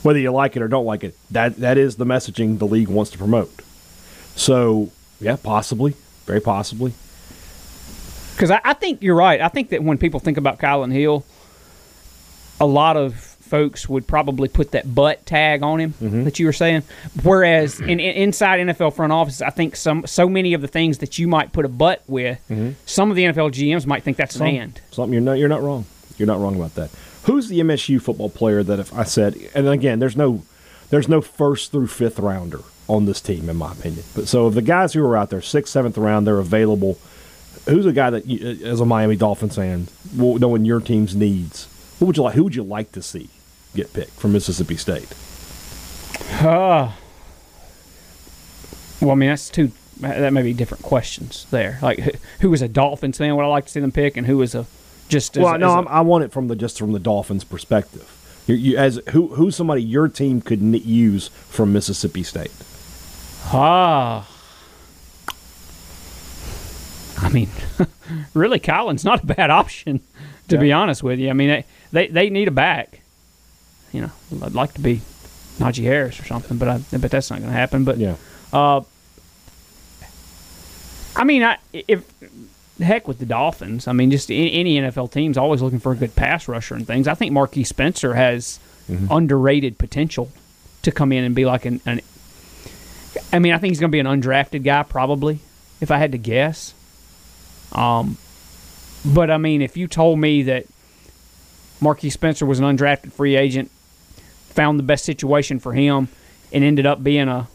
[0.03, 2.87] whether you like it or don't like it, that that is the messaging the league
[2.87, 3.61] wants to promote.
[4.35, 5.95] So, yeah, possibly,
[6.25, 6.93] very possibly.
[8.33, 9.41] Because I, I think you're right.
[9.41, 11.25] I think that when people think about Kylan Hill,
[12.59, 16.23] a lot of folks would probably put that butt tag on him Mm-hmm.
[16.23, 16.81] that you were saying.
[17.21, 20.97] Whereas in, in inside NFL front offices, I think some so many of the things
[20.99, 22.39] that you might put a butt with,
[22.85, 24.81] some of the NFL GMs might think that's Some- an and.
[24.91, 25.85] Something you're not you're not wrong.
[26.17, 26.89] You're not wrong about that.
[27.25, 30.41] Who's the MSU football player that if I said and again there's no
[30.89, 34.03] there's no first through fifth rounder on this team in my opinion.
[34.15, 36.97] But so of the guys who are out there sixth seventh round they're available.
[37.67, 41.67] Who's a guy that you, as a Miami Dolphins fan, knowing your team's needs,
[41.99, 42.33] what would you like?
[42.35, 43.29] Who would you like to see
[43.75, 45.07] get picked from Mississippi State?
[46.43, 46.93] Well,
[49.11, 49.71] I mean that's two.
[49.99, 51.77] That may be different questions there.
[51.81, 51.99] Like
[52.39, 53.35] who- was a Dolphins fan?
[53.35, 54.65] Would I like to see them pick, and who was a
[55.09, 56.99] just as, well, no, as a- I'm, I want it from the just from the
[56.99, 58.17] Dolphins' perspective.
[58.47, 62.51] You, you, as who who's somebody your team could use from Mississippi State?
[63.45, 64.27] Ah.
[67.17, 67.49] I mean,
[68.33, 69.99] really, Kylan's not a bad option,
[70.47, 71.29] to be honest with you.
[71.29, 73.00] I mean, they, they, they need a back.
[73.91, 74.11] You know,
[74.43, 75.01] I'd like to be
[75.57, 77.83] Najee Harris or something, but I but that's not going to happen.
[77.83, 78.15] But Yeah.
[81.15, 82.05] I mean, I, if
[82.81, 86.15] heck with the Dolphins, I mean, just any, NFL team's always looking for a good
[86.15, 87.07] pass rusher and things.
[87.07, 88.59] I think Marquiss Spencer has
[89.09, 90.31] underrated potential
[90.81, 92.01] to come in and be like an, an.
[93.31, 95.39] I mean, I think he's going to be an undrafted guy, probably,
[95.79, 96.73] if I had to guess.
[97.71, 98.17] Um,
[99.05, 100.65] but I mean, if you told me that
[101.81, 103.71] Marquiss Spencer was an undrafted free agent,
[104.51, 106.07] found the best situation for him,
[106.51, 107.47] and ended up being a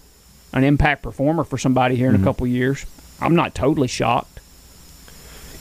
[0.52, 2.26] an impact performer for somebody here in a mm-hmm.
[2.26, 2.86] couple years,
[3.20, 4.40] I'm not totally shocked.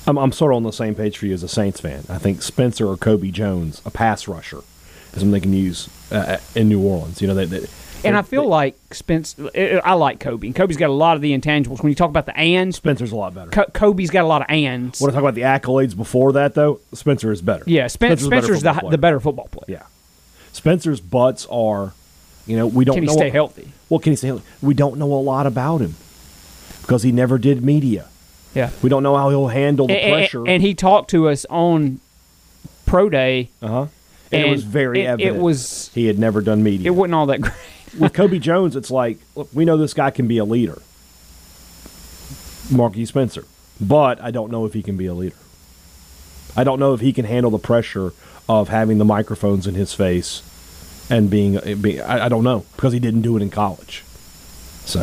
[0.08, 2.06] I'm, I'm sort of on the same page for you as a Saints fan.
[2.10, 6.16] I think Spencer or Kobe Jones, a pass rusher, is something they can use uh,
[6.16, 7.22] uh in New Orleans.
[7.22, 7.68] You know, they,
[8.04, 9.36] And I feel like Spence.
[9.38, 11.82] Uh, uh, I like Kobe, and Kobe's got a lot of the intangibles.
[11.82, 13.50] When you talk about the ands, Spencer's a lot better.
[13.50, 15.02] Co- Kobe's got a lot of ands.
[15.02, 16.80] Want to talk about the accolades before that, though?
[16.94, 17.64] Spencer is better.
[17.66, 18.92] yeah, Spen- Spencer's a better the, player.
[18.92, 19.80] the better football player.
[19.80, 19.88] Yeah.
[20.56, 21.94] Spencer's butts are,
[22.48, 23.14] you know, we don't Can he know.
[23.16, 23.74] stay healthy?
[23.90, 24.46] Well, can he stay healthy?
[24.62, 25.96] We don't know a lot about him
[26.82, 28.08] because he never did media.
[28.54, 30.48] Yeah, We don't know how he'll handle the A- a- pressure.
[30.48, 32.00] And, he talked to us on
[32.86, 33.50] pro day.
[33.62, 33.86] uh huh.
[34.32, 36.88] And, it was very it- it was- he had never done media.
[36.88, 37.54] It wasn't all that great.
[38.00, 40.82] with Kobe Jones, it's like, look, we know this guy can be a leader.
[42.72, 43.44] Marquiss Spencer.
[43.82, 45.36] But I don't know if he can be a leader.
[46.56, 48.14] I don't know if he can handle the pressure
[48.48, 50.42] of having the microphones in his face
[51.10, 54.04] and being, being I, I don't know because he didn't do it in college.
[54.86, 55.02] So,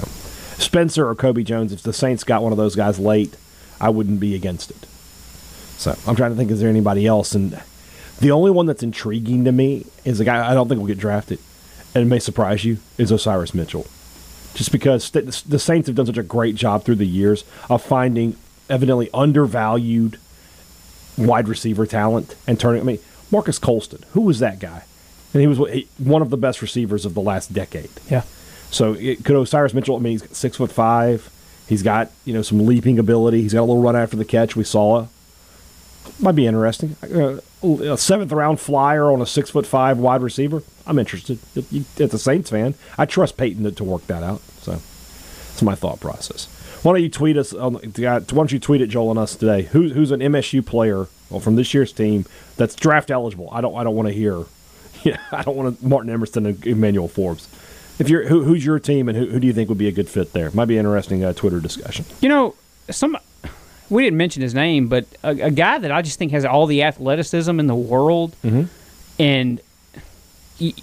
[0.59, 3.37] Spencer or Kobe Jones, if the Saints got one of those guys late,
[3.81, 4.87] I wouldn't be against it.
[5.77, 7.35] So I'm trying to think, is there anybody else?
[7.35, 7.61] And
[8.21, 10.99] the only one that's intriguing to me is a guy I don't think will get
[10.99, 11.41] drafted,
[11.95, 13.87] and it may surprise you, is Osirus Mitchell.
[14.55, 18.37] Just because the Saints have done such a great job through the years of finding
[18.69, 20.19] evidently undervalued
[21.19, 22.83] wide receiver talent and turning.
[22.83, 22.99] I mean,
[23.33, 24.85] Marques Colston, who was that guy?
[25.33, 25.59] And he was
[25.99, 27.91] one of the best receivers of the last decade.
[28.11, 28.23] Yeah.
[28.71, 29.97] So it, could Osirus Mitchell?
[29.97, 31.31] I mean, he's six foot five.
[31.67, 33.43] He's got you know some leaping ability.
[33.43, 34.55] He's got a little run after the catch.
[34.55, 35.09] We saw it.
[36.19, 36.97] Might be interesting.
[37.03, 40.63] Uh, a seventh round flyer on a six foot five wide receiver.
[40.87, 41.39] I'm interested.
[41.99, 44.43] As a Saints fan, I trust Payton to, to work that out.
[44.61, 46.49] So that's my thought process.
[46.83, 47.55] Why don't you tweet us?
[47.55, 49.63] On, why don't you tweet at Joel and us today?
[49.63, 52.27] Who, who's an MSU player well, from this year's team
[52.57, 53.49] that's draft eligible?
[53.51, 53.75] I don't.
[53.77, 54.45] I don't want to hear.
[55.05, 57.49] Yeah, I don't want to Martin Emerson and Emmanuel Forbes.
[57.99, 59.93] If you're who, who's your team and who, who do you think would be a
[59.93, 60.49] good fit there?
[60.53, 62.05] Might be an interesting uh, Twitter discussion.
[62.21, 62.55] You know,
[62.89, 63.17] some
[63.91, 66.67] we didn't mention his name, but a, a, guy that I just think has all
[66.67, 68.65] the athleticism in the world, mm-hmm.
[69.19, 69.61] and
[70.57, 70.77] he,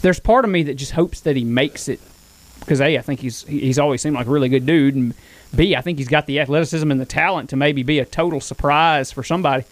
[0.00, 2.00] there's part of me that just hopes that he makes it
[2.60, 5.14] because a I think he's he's always seemed like a really good dude, and
[5.54, 8.40] b I think he's got the athleticism and the talent to maybe be a total
[8.40, 9.64] surprise for somebody.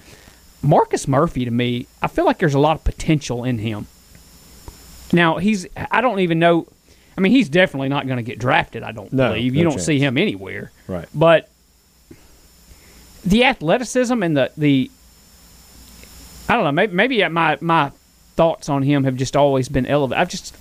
[0.62, 3.86] Marcus Murphy to me, I feel like there's a lot of potential in him.
[5.12, 6.66] Now he's I don't even know
[7.16, 8.82] I mean, he's definitely not going to get drafted.
[8.82, 9.52] I don't no, believe.
[9.52, 9.86] No you don't chance.
[9.86, 10.72] see him anywhere.
[10.88, 11.08] Right.
[11.14, 11.48] But
[13.24, 14.90] the athleticism and the the
[16.48, 16.72] I don't know.
[16.72, 17.92] Maybe, maybe my my
[18.36, 20.20] thoughts on him have just always been elevated.
[20.20, 20.56] I've just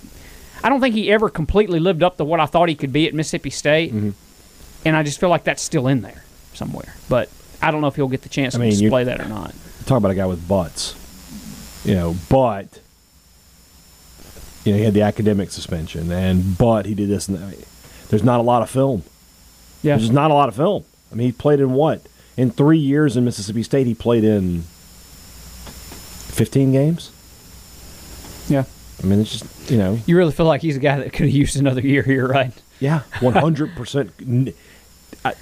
[0.62, 3.06] I don't think he ever completely lived up to what I thought he could be
[3.06, 4.10] at Mississippi State, mm-hmm.
[4.84, 6.94] And I just feel like that's still in there somewhere.
[7.08, 7.30] But
[7.62, 9.54] I don't know if he'll get the chance I mean, to display that or not.
[9.86, 10.94] Talk about a guy with butts,
[11.84, 12.80] you know, but
[14.64, 17.64] you know, he had the academic suspension, and but he did this and that.
[18.08, 19.02] There's not a lot of film.
[19.82, 20.84] Yeah, there's not a lot of film.
[21.12, 22.06] I mean, he played in what?
[22.36, 24.62] In three years in Mississippi State, he played in
[26.32, 27.12] 15 games.
[28.48, 28.64] Yeah.
[29.02, 29.98] I mean, it's just you know.
[30.06, 32.52] You really feel like he's a guy that could have used another year here, right?
[32.80, 33.72] Yeah, 100.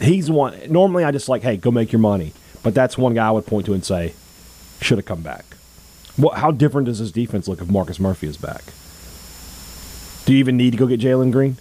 [0.00, 0.58] He's one.
[0.68, 2.32] Normally, I just like, hey, go make your money.
[2.62, 4.14] But that's one guy I would point to and say,
[4.80, 5.44] should have come back.
[6.16, 6.38] What?
[6.38, 8.62] How different does his defense look if Marcus Murphy is back?
[10.24, 11.56] Do you even need to go get Jalen Green?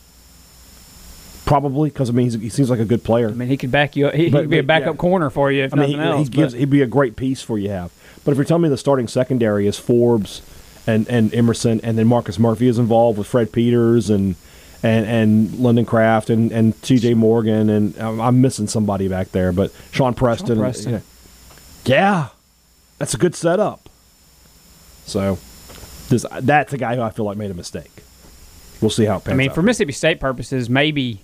[1.45, 3.29] Probably because I mean he seems like a good player.
[3.29, 4.07] I mean he could back you.
[4.07, 4.13] Up.
[4.13, 4.99] He, could be a backup yeah.
[4.99, 5.63] corner for you.
[5.63, 6.53] If I mean, he, else, he gives.
[6.53, 7.91] He'd be a great piece for you to have.
[8.23, 10.41] But if you're telling me the starting secondary is Forbes
[10.85, 14.35] and, and Emerson, and then Marcus Murphy is involved with Fred Peters and
[14.83, 17.13] and and London Craft and and T.J.
[17.13, 20.47] Morgan and um, I'm missing somebody back there, but Shawn Preston.
[20.47, 20.91] Shawn Preston.
[20.91, 21.03] You know,
[21.85, 22.27] yeah,
[22.97, 23.89] that's a good setup.
[25.05, 25.39] So,
[26.09, 28.01] this, that's a guy who I feel like made a mistake
[28.81, 29.55] we'll see how it pans I mean, out.
[29.55, 31.21] for Mississippi State purposes, maybe,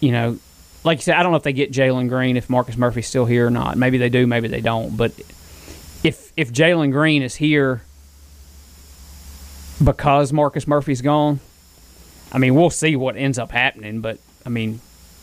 [0.00, 0.38] you know,
[0.82, 3.24] like you said, I don't know if they get Jalen Green if Marcus Murphy's still
[3.24, 3.78] here or not.
[3.78, 4.96] Maybe they do, maybe they don't.
[4.96, 5.12] But
[6.02, 7.82] if if Jalen Green is here
[9.82, 11.40] because Marcus Murphy's gone,
[12.34, 14.00] I mean, we'll see what ends up happening.
[14.00, 14.80] But I mean,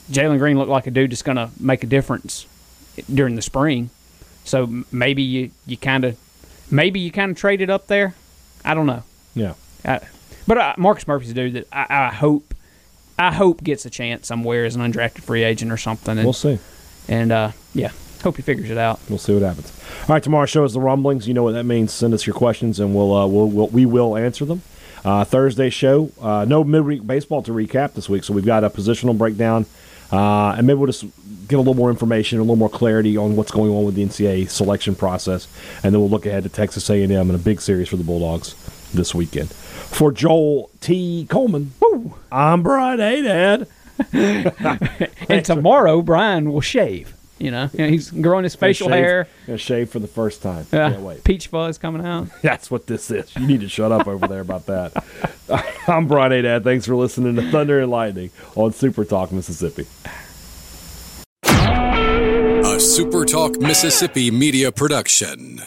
[0.10, 2.48] Jalen Green looked like a dude that's going to make a difference
[3.14, 3.92] during the spring.
[4.46, 6.18] So maybe you you kind of
[6.72, 8.16] maybe you kind of traded up there.
[8.66, 9.04] I don't know.
[9.36, 9.54] Yeah.
[9.86, 10.00] I,
[10.48, 12.54] but uh, Marcus Murphy's a dude that I, I, hope,
[13.18, 16.18] I hope gets a chance somewhere as an undrafted free agent or something.
[16.18, 16.60] And, we'll see.
[17.08, 17.92] And uh, yeah,
[18.24, 19.00] hope he figures it out.
[19.10, 19.72] We'll see what happens.
[20.02, 21.28] All right, tomorrow's show is the rumblings.
[21.28, 21.94] You know what that means.
[21.94, 24.62] Send us your questions, and we'll, uh, we'll, we'll we will answer them.
[25.04, 28.70] Uh, Thursday show, uh, no midweek baseball to recap this week, so we've got a
[28.70, 29.66] positional breakdown,
[30.12, 31.06] uh, and maybe we'll just
[31.48, 34.06] get a little more information, a little more clarity on what's going on with the
[34.06, 35.48] NCAA selection process,
[35.84, 38.56] and then we'll look ahead to Texas A&M and a big series for the Bulldogs
[38.94, 39.50] this weekend.
[39.52, 41.26] For Joel T.
[41.30, 42.16] Coleman, Woo.
[42.32, 43.68] I'm Brian Hadad.
[45.30, 47.14] and tomorrow, Brian will shave.
[47.42, 49.28] You know, he's growing his facial gonna shave, hair.
[49.48, 50.68] Gonna shave for the first time.
[50.72, 51.24] Yeah, wait.
[51.24, 52.28] Peach fuzz coming out.
[52.44, 53.36] That's what this is.
[53.36, 55.04] You need to shut up over there about that.
[55.88, 56.64] I'm Brian Hadad.
[56.64, 59.88] Thanks for listening to Thunder and Lightning on Super Talk Mississippi.
[61.44, 65.62] A Super Talk Mississippi media production.